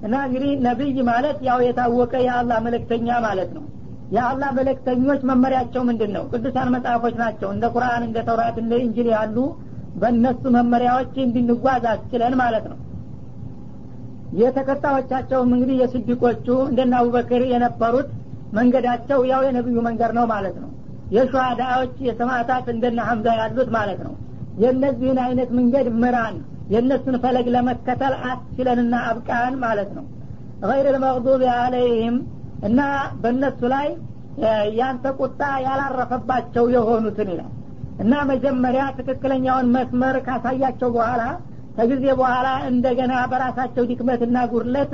እና 0.02 0.14
እንግዲህ 0.26 0.52
ነቢይ 0.66 0.98
ማለት 1.08 1.38
ያው 1.48 1.58
የታወቀ 1.66 2.12
የአላህ 2.26 2.58
መለክተኛ 2.66 3.08
ማለት 3.26 3.50
ነው 3.56 3.64
የአላህ 4.12 4.48
መለክተኞች 4.56 5.20
መመሪያቸው 5.28 5.82
ምንድን 5.88 6.10
ነው 6.16 6.24
ቅዱሳን 6.32 6.72
መጽሐፎች 6.74 7.14
ናቸው። 7.20 7.48
እንደ 7.54 7.64
ቁርአን 7.74 8.02
እንደ 8.06 8.18
ተውራት 8.26 8.56
እንደ 8.62 8.72
እንጅል 8.82 9.08
ያሉ 9.14 9.36
በእነሱ 10.00 10.42
መመሪያዎች 10.56 11.14
እንድንጓዝ 11.24 11.84
አስችለን 11.92 12.34
ማለት 12.42 12.64
ነው። 12.72 12.78
የተከታዮቻቸውም 14.42 15.50
እንግዲህ 15.54 15.76
የስዲቆቹ 15.80 16.46
እንደነ 16.68 16.92
አቡበክር 17.00 17.42
የነበሩት 17.52 18.10
መንገዳቸው 18.58 19.20
ያው 19.30 19.40
የነቢዩ 19.46 19.80
መንገድ 19.88 20.12
ነው 20.18 20.24
ማለት 20.32 20.56
ነው። 20.62 20.70
የሸሃዳዎች 21.14 21.94
የሰማዕታት 22.06 22.66
እንደነ 22.74 23.00
ሐምዛ 23.08 23.28
ያሉት 23.40 23.68
ማለት 23.76 24.00
ነው። 24.06 24.14
የእነዚህን 24.62 25.18
አይነት 25.24 25.50
መንገድ 25.58 25.86
ምራን 26.02 26.36
የእነሱን 26.72 27.16
ፈለግ 27.22 27.46
ለመከተል 27.54 28.14
አስችለንና 28.30 28.94
አብቃን 29.08 29.54
ማለት 29.64 29.90
ነው። 29.96 30.04
ገይር 30.62 30.86
ልመቅዱብ 30.94 31.42
አለይህም 31.56 32.16
እና 32.62 32.80
በእነሱ 33.22 33.60
ላይ 33.74 33.88
ያንተ 34.78 35.06
ቁጣ 35.18 35.40
ያላረፈባቸው 35.64 36.64
የሆኑትን 36.74 37.30
ይላል። 37.32 37.50
እና 38.02 38.12
መጀመሪያ 38.30 38.84
ትክክለኛውን 38.98 39.66
መስመር 39.74 40.16
ካሳያቸው 40.26 40.90
በኋላ 40.96 41.22
ከጊዜ 41.76 42.04
በኋላ 42.20 42.48
እንደገና 42.70 43.14
በራሳቸው 43.30 43.84
ድክመትና 43.90 44.38
ጉድለት 44.52 44.92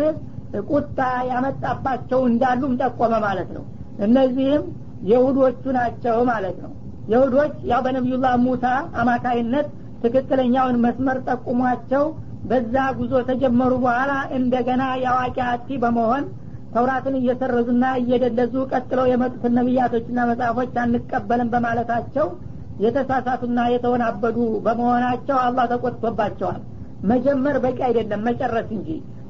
ቁጣ 0.70 0.98
ያመጣባቸው 1.30 2.20
እንዳሉም 2.28 2.74
ጠቆመ 2.80 3.14
ማለት 3.24 3.48
ነው። 3.56 3.64
እነዚህም 4.06 4.64
የሁዶቹ 5.10 5.62
ናቸው 5.78 6.16
ማለት 6.30 6.56
ነው። 6.64 6.72
የሁዶች 7.08 7.54
ያው 7.70 7.80
በነቢዩላህ 7.84 8.34
ሙሳ 8.44 8.64
አማካይነት 9.02 9.68
ትክክለኛውን 10.02 10.76
መስመር 10.84 11.18
ጠቁሟቸው 11.28 12.04
በዛ 12.50 12.74
ጉዞ 12.98 13.14
ተጀመሩ 13.28 13.72
በኋላ 13.84 14.12
እንደገና 14.38 14.82
የአዋቂ 15.02 15.38
አቲ 15.52 15.78
በመሆን 15.84 16.24
ተውራትን 16.72 17.14
እየሰረዙና 17.18 17.84
እየደለዙ 18.00 18.54
ቀጥለው 18.72 19.06
የመጡትን 19.10 19.54
ነቢያቶችና 19.58 20.18
መጽሐፎች 20.30 20.74
አንቀበልም 20.82 21.50
በማለታቸው 21.52 22.26
የተሳሳቱና 22.84 23.60
የተወናበዱ 23.72 24.36
በመሆናቸው 24.66 25.36
አላህ 25.44 25.64
ተቆጥቶባቸዋል። 25.72 26.60
መጀመር 27.10 27.56
በቂ 27.64 27.78
አይደለም 27.88 28.22
መጨረስ 28.28 28.68
እንጂ። 28.76 28.88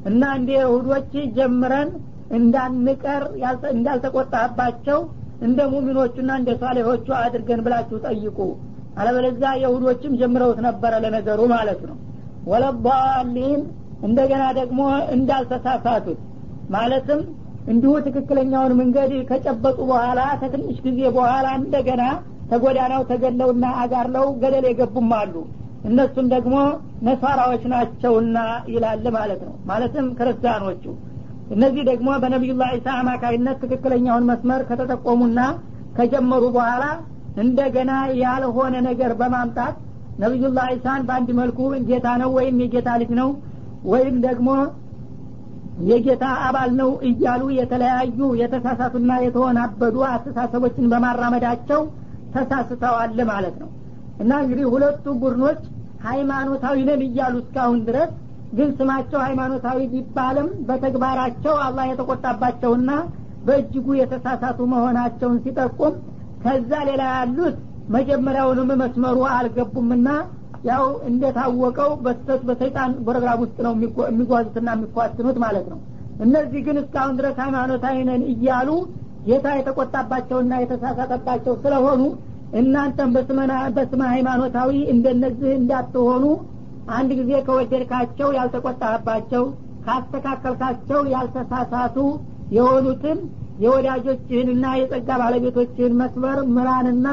እና 0.09 0.23
እንደ 0.39 0.51
ይሁዶች 0.59 1.13
ጀምረን 1.37 1.91
እንዳንቀር 2.39 3.23
እንዳልተቆጣባቸው 3.75 4.99
እንደ 5.47 5.61
ሙሚኖቹና 5.73 6.31
እንደ 6.41 6.51
ሳሌሆቹ 6.63 7.07
አድርገን 7.21 7.61
ብላችሁ 7.67 7.99
ጠይቁ። 8.07 8.39
አለበለዚያ 8.99 9.51
የሁዶችም 9.63 10.17
ጀምረውት 10.21 10.61
ነበረ 10.67 10.93
ለነገሩ 11.05 11.41
ማለት 11.55 11.83
ነው። 11.89 11.97
ወለባሊን 12.53 13.61
እንደገና 14.03 14.45
ደግሞ 14.59 14.81
እንዳልተሳሳቱት 15.15 16.19
ማለትም 16.69 17.21
እንዲሁ 17.73 17.93
ትክክለኛውን 18.07 18.73
መንገድ 18.81 19.11
ከጨበጡ 19.31 19.79
በኋላ 19.91 20.21
ከትንሽ 20.41 20.77
ጊዜ 20.87 21.01
በኋላ 21.17 21.47
እንደገና 21.61 22.03
ተጎዳናው 22.51 23.03
ተገለውና 23.11 23.65
አጋርለው 23.83 24.27
ገደል 24.43 24.67
የገቡም 24.69 25.11
አሉ። 25.19 25.35
እነሱም 25.89 26.27
ደግሞ 26.35 26.55
ነሳራዎች 27.07 27.63
ናቸውና 27.73 28.39
ይላል 28.73 29.05
ማለት 29.17 29.41
ነው። 29.49 29.55
ማለትም 29.71 30.07
ክርስቲያኖቹ። 30.19 30.85
እነዚህ 31.55 31.83
ደግሞ 31.91 32.09
በነቢዩላህ 32.23 32.71
ዒሳ 32.77 32.89
አማካይነት 33.03 33.59
ትክክለኛውን 33.63 34.27
መስመር 34.31 34.63
ከተጠቆሙና 34.71 35.41
ከጀመሩ 35.99 36.43
በኋላ 36.57 36.85
እንደገና 37.43 37.93
ያልሆነ 38.23 38.75
ነገር 38.89 39.13
በማምጣት 39.21 39.77
ነቢዩላህ 40.19 40.67
ዒሳን 40.75 41.03
በአንድ 41.09 41.29
መልኩ 41.41 41.59
ጌታ 41.89 42.09
ነው 42.23 42.31
ወይም 42.39 42.57
የጌታ 42.63 42.91
ልጅ 43.03 43.11
ነው 43.21 43.29
ወይም 43.91 44.17
ደግሞ 44.27 44.49
የጌታ 45.89 46.25
አባል 46.47 46.71
ነው 46.81 46.91
እያሉ 47.09 47.43
የተለያዩ 47.59 48.21
የተሳሳቱና 48.41 49.13
የተወናበዱ 49.25 49.97
አስተሳሰቦችን 50.11 50.89
በማራመዳቸው 50.93 51.83
ተሳስተዋል 52.35 53.19
ማለት 53.31 53.57
ነው። 53.63 53.69
እና 54.23 54.33
እንግዲህ 54.45 54.67
ሁለቱ 54.73 55.05
ቡድኖች 55.23 55.61
ሃይማኖታዊ 56.07 56.79
ነን 56.89 57.03
እያሉ 57.07 57.35
እስካሁን 57.43 57.79
ድረስ 57.89 58.11
ግን 58.53 58.69
ስማቸው 58.79 59.19
ሃይማኖታዊ 59.25 59.79
ቢባልም 59.93 60.49
በተግባራቸው 60.69 61.55
አላህ 61.65 61.87
የተቆጣባቸውና 61.91 62.91
በእጅጉ 63.47 63.89
የተሳሳቱ 63.99 64.61
መሆናቸውን 64.73 65.39
ሲጠቁም 65.45 65.95
ከዛ 66.45 66.71
ሌላ 66.89 67.03
ያሉት 67.15 67.57
መጀመሪያውንም 67.95 68.71
መስመሩ 68.83 69.19
አልገቡምና 69.35 70.09
ያው 70.67 70.85
እንደታወቀው 71.09 71.91
በስተት 72.05 72.41
በሰይጣን 72.49 72.93
ፕሮግራም 73.07 73.41
ውስጥ 73.45 73.57
ነው 73.67 73.73
የሚጓዙትና 74.07 74.69
የሚኳትኑት 74.77 75.37
ማለት 75.45 75.67
ነው። 75.73 75.79
እነዚህ 76.25 76.61
ግን 76.67 76.79
እስካሁን 76.83 77.17
ድረስ 77.19 77.37
ሃይማኖታዊ 77.43 77.97
ነን 78.09 78.23
እያሉ 78.33 78.71
ጌታ 79.29 79.47
የተቆጣባቸውና 79.59 80.53
የተሳሳተባቸው 80.63 81.55
ስለሆኑ 81.65 82.03
እናንተም 82.61 83.11
በስመ 83.77 84.01
ሃይማኖታዊ 84.13 84.73
እንደነዚህ 84.95 85.51
እንዳትሆኑ 85.61 86.25
አንድ 86.99 87.11
ጊዜ 87.19 87.33
ከወደድካቸው 87.47 88.29
ያልተቆጣባቸው 88.39 89.45
ካስተካከልካቸው 89.87 91.01
ያልተሳሳቱ 91.15 91.97
የሆኑትን 92.57 93.19
የወዳጆችህንና 93.65 94.67
የጸጋ 94.81 95.11
ባለቤቶችህን 95.23 95.95
መስመር 96.01 96.39
ምራንና 96.57 97.07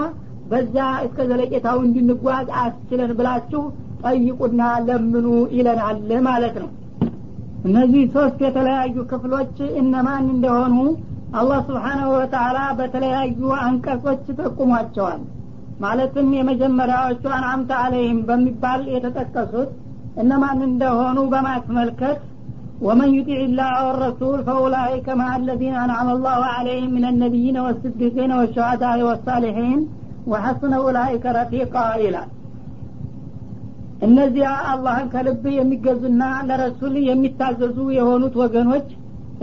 በዛ 0.51 0.77
እስከ 1.07 1.27
ዘለቄታው 1.31 1.79
እንድንጓዝ 1.87 2.49
አስችለን 2.63 3.11
ብላችሁ 3.19 3.63
ጠይቁና 4.05 4.63
ለምኑ 4.87 5.27
ይለናል 5.57 5.99
ማለት 6.29 6.57
ነው 6.63 6.71
እነዚህ 7.69 8.05
ሶስት 8.15 8.39
የተለያዩ 8.47 8.97
ክፍሎች 9.11 9.57
እነማን 9.83 10.25
እንደሆኑ 10.35 10.77
አላህ 11.41 11.59
ስብሓናሁ 11.69 12.09
ወተላ 12.17 12.59
በተለያዩ 12.79 13.41
አንቀጾች 13.67 14.25
ጠቁሟቸዋል 14.39 15.21
ማለትም 15.85 16.29
የመጀመሪያዎቹ 16.39 17.23
አንአምተ 17.37 17.71
አለይህም 17.83 18.19
በሚባል 18.29 18.83
የተጠቀሱት 18.95 19.71
እነማን 20.23 20.61
እንደሆኑ 20.71 21.19
በማስመልከት 21.35 22.19
ومن 22.87 23.09
يطع 23.19 23.39
الله 23.49 23.75
والرسول 23.87 24.39
فأولئك 24.47 25.07
مع 25.21 25.29
الذين 25.37 25.75
أنعم 25.77 26.09
الله 26.11 26.41
عليهم 26.57 26.91
من 26.91 27.05
النبيين 27.05 27.57
والصديقين 27.59 28.31
والشهداء 28.33 28.97
والصالحين 29.09 29.79
ወሐስነ 30.32 30.74
ኡላይከ 30.86 31.34
ረፊቃ 31.38 31.74
ይላል። 32.04 32.30
እነዚያ 34.06 34.48
አላህን 34.72 35.08
ከልብ 35.14 35.44
የሚገዙና 35.58 36.24
ለረሱል 36.48 36.96
የሚታዘዙ 37.10 37.78
የሆኑት 37.98 38.36
ወገኖች 38.42 38.88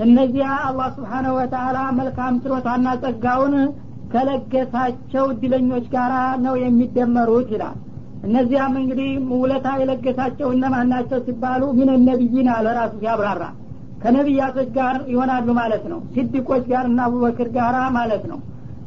እነዚያ 0.04 0.48
አላህ 0.66 0.88
ስብሓነሁ 0.96 1.32
ወተአላ 1.38 1.78
መልካም 1.98 2.34
ችሎታና 2.42 2.88
ጸጋውን 3.02 3.54
ከለገሳቸው 4.12 5.24
እድለኞች 5.32 5.84
ጋር 5.94 6.12
ነው 6.44 6.54
የሚደመሩት 6.62 7.48
ይላል። 7.54 7.78
እነዚያም 8.26 8.74
እንግዲህ 8.80 9.10
ውለታ 9.36 9.68
የለገሳቸው 9.80 10.48
እነማን 10.54 10.90
ናቸው 10.92 11.18
ሲባሉ 11.26 11.62
ምን 11.78 11.90
ነቢይን 12.08 12.48
አለ 12.56 12.66
ራሱ 12.78 12.92
ሲያብራራ። 13.00 13.42
ከነቢያቶች 14.02 14.68
ጋር 14.76 14.96
ይሆናሉ 15.12 15.48
ማለት 15.58 15.84
ነው። 15.92 16.00
ሲድቆች 16.14 16.64
ጋር 16.72 16.84
እና 16.90 17.00
አቡበክር 17.08 17.48
ጋር 17.56 17.74
ማለት 17.98 18.24
ነው። 18.30 18.38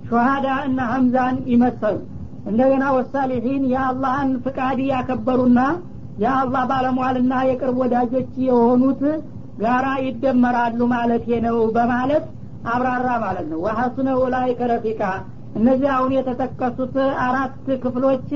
ሹሃዳ 0.10 0.48
እና 0.68 0.80
ሀምዛን 0.92 1.38
ይመሰሉ። 1.52 1.98
እንደገና 2.46 2.86
ወሳሊሒን 2.98 3.64
የአላህን 3.72 4.32
ፍቃድ 4.44 4.80
ያከበሩና 4.90 5.60
የአላህ 6.18 6.64
ባለሟልና 6.70 7.34
የቅርብ 7.48 7.78
ወዳጆች 7.84 8.34
የሆኑት 8.46 9.02
ጋራ 9.60 9.88
ይደመራሉ 10.06 10.80
ማለት 10.94 11.26
ነው 11.46 11.58
በማለት 11.76 12.26
አብራራ 12.74 13.08
ማለት 13.24 13.48
ነው። 13.52 13.60
ወሐሱነ 13.66 14.10
ኡላይከ 14.22 14.60
ረፊቃ። 14.72 15.02
እነዚህ 15.56 15.90
አሁን 15.96 16.12
የተጠቀሱት 16.16 16.96
አራት 17.26 17.54
ክፍሎች 17.84 18.30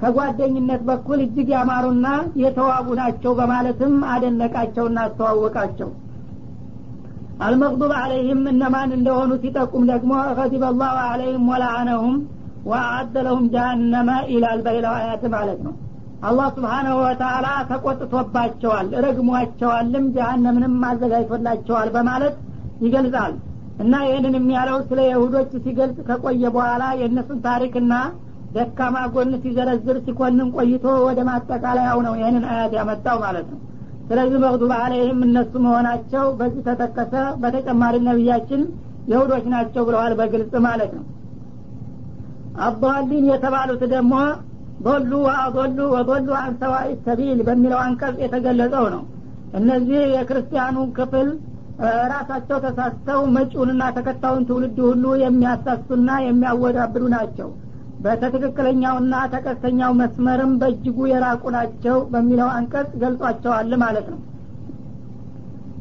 ከጓደኝነት 0.00 0.82
በኩል 0.88 1.18
እጅግ 1.24 1.48
ያማሩና 1.54 2.06
የተዋቡ 2.42 2.86
ናቸው 3.00 3.32
በማለትም 3.38 3.94
አደነቃቸውና 4.12 4.98
አስተዋወቃቸው 5.06 5.90
አልመቅዱብ 7.42 7.92
አለይህም 8.00 8.42
እነማን 8.50 8.90
እንደሆኑ 8.96 9.30
ሲጠቁም 9.42 9.84
ደግሞ 9.90 10.10
ገዲበ 10.38 10.64
አላሁ 10.70 10.96
አለይህም 11.06 11.46
ወላአነሁም 11.52 12.16
ወአአደ 12.66 13.14
ለሁም 13.26 13.46
ጃሃነመ 13.54 14.10
ይላል 14.32 14.58
በሌላው 14.66 14.94
አያት 14.98 15.24
ማለት 15.34 15.60
ነው። 15.66 15.74
አላህ 16.22 16.48
ስብሓናሁ 16.56 16.96
ወተአላ 17.04 17.46
ተቆጥቶባቸዋል 17.70 18.88
ረግሟቸዋልም 19.04 20.04
ጀሀነምንም 20.16 20.76
አዘጋጅቶላቸዋል 20.90 21.88
በማለት 21.96 22.36
ይገልጻል። 22.84 23.32
እና 23.82 23.94
ይህንን 24.06 24.34
የሚያለው 24.38 24.78
ስለ 24.88 25.00
የሁዶች 25.08 25.50
ሲገልጽ 25.64 25.98
ከቆየ 26.08 26.44
በኋላ 26.56 26.84
የእነሱን 27.00 27.38
ታሪክና 27.46 27.92
ደካማ 28.56 28.96
ጎን 29.12 29.34
ሲዘረዝር 29.42 29.98
ሲኮንን 30.06 30.48
ቆይቶ 30.56 30.86
ወደ 31.06 31.20
ማጠቃለያው 31.28 31.98
ነው 32.06 32.14
ይህንን 32.20 32.44
አያት 32.52 32.72
ያመጣው 32.78 33.18
ማለት 33.24 33.46
ነው 33.52 33.60
ስለዚህ 34.12 34.38
መቅዱብ 34.40 34.72
አለይህም 34.76 35.20
እነሱ 35.26 35.52
መሆናቸው 35.64 36.24
በዚህ 36.38 36.62
ተጠቀሰ። 36.66 37.12
በተጨማሪ 37.42 37.94
ነቢያችን 38.06 38.62
የሁዶች 39.10 39.44
ናቸው 39.52 39.82
ብለዋል 39.88 40.12
በግልጽ 40.18 40.52
ማለት 40.66 40.90
ነው። 40.96 41.04
አባሊን 42.66 43.24
የተባሉት 43.30 43.82
ደግሞ 43.94 44.14
ዶሉ 44.84 45.12
ወአዶሉ 45.26 45.78
ወዶሉ 45.94 46.28
አን 46.40 46.52
ሰዋኢ 46.60 46.90
ሰቢል 47.06 47.40
በሚለው 47.48 47.80
አንቀጽ 47.84 48.16
የተገለጸው 48.24 48.86
ነው። 48.94 49.02
እነዚህ 49.58 50.02
የክርስቲያኑ 50.16 50.76
ክፍል 50.98 51.28
ራሳቸው 52.12 52.58
ተሳስተው 52.66 53.20
መጪውንና 53.36 53.82
ተከታዩን 53.96 54.46
ትውልድ 54.48 54.78
ሁሉ 54.88 55.04
የሚያሳሱና 55.24 56.10
የሚያወዳብዱ 56.26 57.04
ናቸው 57.14 57.48
በተትክክለኛውና 58.04 59.14
ተቀስተኛው 59.32 59.92
መስመርም 59.98 60.52
በእጅጉ 60.60 60.98
የራቁ 61.10 61.42
ናቸው 61.56 61.96
በሚለው 62.12 62.48
አንቀጽ 62.56 62.90
ገልጿቸዋል 63.02 63.72
ማለት 63.82 64.06
ነው። 64.12 64.20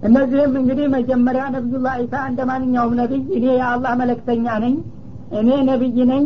እነዚህም 0.07 0.53
እንግዲህ 0.59 0.87
መጀመሪያ 0.95 1.43
ነቢዩላ 1.55 1.89
ዒሳ 2.01 2.13
እንደ 2.29 2.41
ማንኛውም 2.49 2.93
ነቢይ 3.01 3.23
እኔ 3.37 3.45
የአላህ 3.57 3.93
መለክተኛ 4.01 4.45
ነኝ 4.63 4.75
እኔ 5.39 5.49
ነቢይ 5.69 5.97
ነኝ 6.11 6.23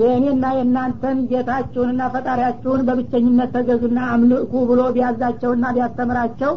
የእኔና 0.00 0.44
የእናንተን 0.56 1.18
ጌታችሁንና 1.30 2.02
ፈጣሪያችሁን 2.14 2.82
በብቸኝነት 2.88 3.50
ተገዙና 3.56 3.98
አምልኩ 4.12 4.52
ብሎ 4.70 4.82
ቢያዛቸውና 4.94 5.64
ቢያስተምራቸው 5.76 6.52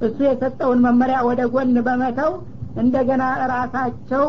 እሱ 0.00 0.18
የሰጠውን 0.26 0.80
መመሪያ 0.86 1.18
ወደ 1.28 1.40
ጎን 1.54 1.74
በመተው 1.88 2.30
እንደገና 2.82 3.22
ራሳቸው 3.52 4.24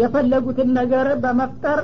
የፈለጉትን 0.00 0.70
ነገር 0.78 1.06
በመፍጠር 1.22 1.78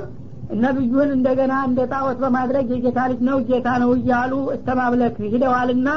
ነቢዩን 0.61 1.09
እንደገና 1.15 1.53
እንደ 1.67 1.81
ጣዖት 1.91 2.17
በማድረግ 2.23 2.65
የጌታ 2.73 2.99
ልጅ 3.11 3.19
ነው 3.27 3.37
ጌታ 3.49 3.69
ነው 3.83 3.91
እያሉ 3.97 4.33
እስተማምለክ 4.55 5.15
ሂደዋልና 5.33 5.89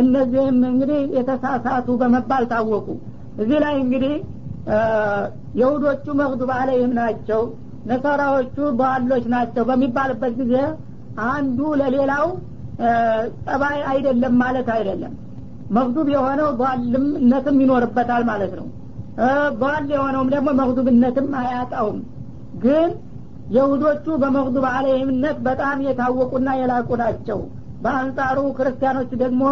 እነዚህም 0.00 0.60
እንግዲህ 0.70 1.00
የተሳሳቱ 1.16 1.88
በመባል 2.00 2.44
ታወቁ። 2.52 2.86
እዚህ 3.36 3.58
ላይ 3.64 3.74
እንግዲህ 3.82 4.14
የሁዶቹ 5.60 6.06
መቅዱብ 6.20 6.50
አለይህም 6.58 6.92
ናቸው 7.00 7.42
ነሳራዎቹ 7.86 8.56
በዋሎች 8.78 9.24
ናቸው 9.34 9.62
በሚባልበት 9.70 10.34
ጊዜ 10.40 10.54
አንዱ 11.30 11.58
ለሌላው 11.80 12.26
ጠባይ 13.46 13.78
አይደለም 13.90 14.34
ማለት 14.42 14.68
አይደለም። 14.76 15.14
መግዱብ 15.70 16.08
የሆነው 16.14 16.48
ቧልምነትም 16.60 17.56
ይኖርበታል 17.62 18.22
ማለት 18.30 18.52
ነው። 18.60 18.66
ቧል 19.60 19.84
የሆነውም 19.94 20.28
ደግሞ 20.34 20.48
መግዱብነትም 20.60 21.28
አያጣውም። 21.40 21.98
ግን 22.64 22.90
የሁዶቹ 23.52 24.06
በመግዱብ 24.22 24.64
አለይህምነት 24.70 25.38
በጣም 25.46 25.78
የታወቁና 25.86 26.48
የላቁ 26.58 26.88
ናቸው። 27.02 27.38
በአንጻሩ 27.82 28.38
ክርስቲያኖች 28.58 29.10
ደግሞ 29.22 29.44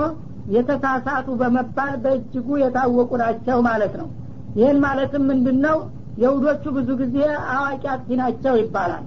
የተሳሳቱ 0.55 1.28
በመባል 1.40 1.94
በእጅጉ 2.05 2.48
የታወቁ 2.62 3.11
ናቸው 3.22 3.59
ማለት 3.68 3.94
ነው። 4.01 4.09
ይህን 4.57 4.78
ማለትም 4.84 5.24
ምንድን 5.30 5.59
ነው 5.66 5.76
የሁዶቹ 6.22 6.64
ብዙ 6.76 6.88
ጊዜ 7.03 7.16
አዋቂ 7.55 7.82
አጥፊ 7.92 8.16
ናቸው 8.20 8.55
ይባላል። 8.61 9.05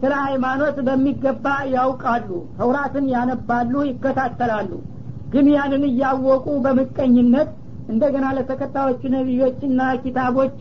ስለ 0.00 0.12
ሃይማኖት 0.24 0.76
በሚገባ 0.86 1.46
ያውቃሉ 1.74 2.28
ተውራትን 2.56 3.04
ያነባሉ 3.14 3.74
ይከታተላሉ። 3.88 4.70
ግን 5.32 5.46
ያንን 5.54 5.84
እያወቁ 5.90 6.46
በምቀኝነት 6.64 7.50
እንደገና 7.92 8.26
ለተከታዮቹ 8.36 9.02
ነቢዮችና 9.14 9.80
ኪታቦች 10.02 10.60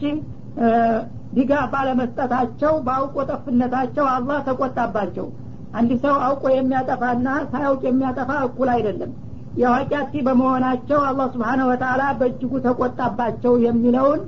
ድጋፍ 1.35 1.65
ባለመስጠታቸው 1.73 2.73
በአውቆ 2.85 3.15
ጠፍነታቸው 3.29 4.05
አላህ 4.13 4.39
ተቆጣባቸው። 4.47 5.27
አንድ 5.73 5.91
ሰው 6.03 6.15
አውቆ 6.25 6.43
የሚያጠፋና 6.53 7.27
ሳያውቅ 7.51 7.81
የሚያጠፋ 7.87 8.31
እኩል 8.47 8.69
አይደለም። 8.73 9.11
የአዋቂያቲ 9.59 10.13
በመሆናቸው 10.27 10.99
አላህ 11.07 11.27
ስብሓነ 11.33 11.61
ወተላ 11.69 12.01
በእጅጉ 12.19 12.53
ተቆጣባቸው 12.65 13.53
የሚለውን 13.65 14.21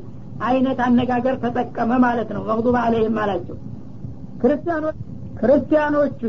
አይነት 0.43 0.79
አነጋገር 0.85 1.35
ተጠቀመ 1.43 1.91
ማለት 2.05 2.29
ነው። 2.35 2.41
መቅዱብ 2.49 2.75
አለይህም 2.81 3.17
አላቸው። 3.23 3.57
ክርስቲያኖቹ 5.41 6.21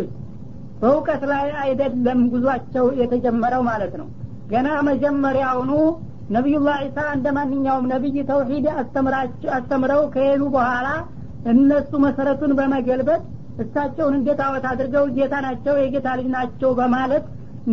በእውቀት 0.81 1.23
ላይ 1.31 1.47
አይደለም 1.63 2.21
ጉዟቸው 2.33 2.87
የተጀመረው 3.01 3.63
ማለት 3.69 3.95
ነው። 4.01 4.09
ገና 4.49 4.69
መጀመሪያውኑ 4.89 5.71
ነቢዩላህ 6.31 6.77
ዒሳ 6.85 6.99
እንደ 7.15 7.29
ማንኛውም 7.37 7.89
ነቢይ 7.93 8.17
ተውሂድ 8.31 8.67
አስተምረው 9.57 10.03
ከሄዱ 10.15 10.43
በኋላ 10.55 10.89
እነሱ 11.53 11.91
መሰረቱን 12.05 12.53
በመገልበጥ 12.59 13.23
እሳቸውን 13.63 14.15
እንደ 14.19 14.29
ጣዖት 14.41 14.65
አድርገው 14.71 15.05
ጌታ 15.17 15.35
ናቸው 15.47 15.75
የጌታ 15.81 16.09
ልጅ 16.19 16.29
ናቸው 16.37 16.71
በማለት 16.79 17.25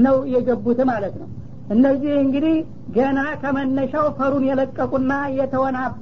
ነው 0.06 0.18
የገቡት 0.34 0.80
ማለት 0.92 1.16
ነው። 1.22 1.30
እነዚህ 1.72 2.14
እንግዲህ 2.24 2.56
ገና 2.96 3.20
ከመነሻው 3.42 4.06
ፈሩን 4.18 4.46
የለቀቁና 4.50 5.12
የተወናበ 5.38 6.00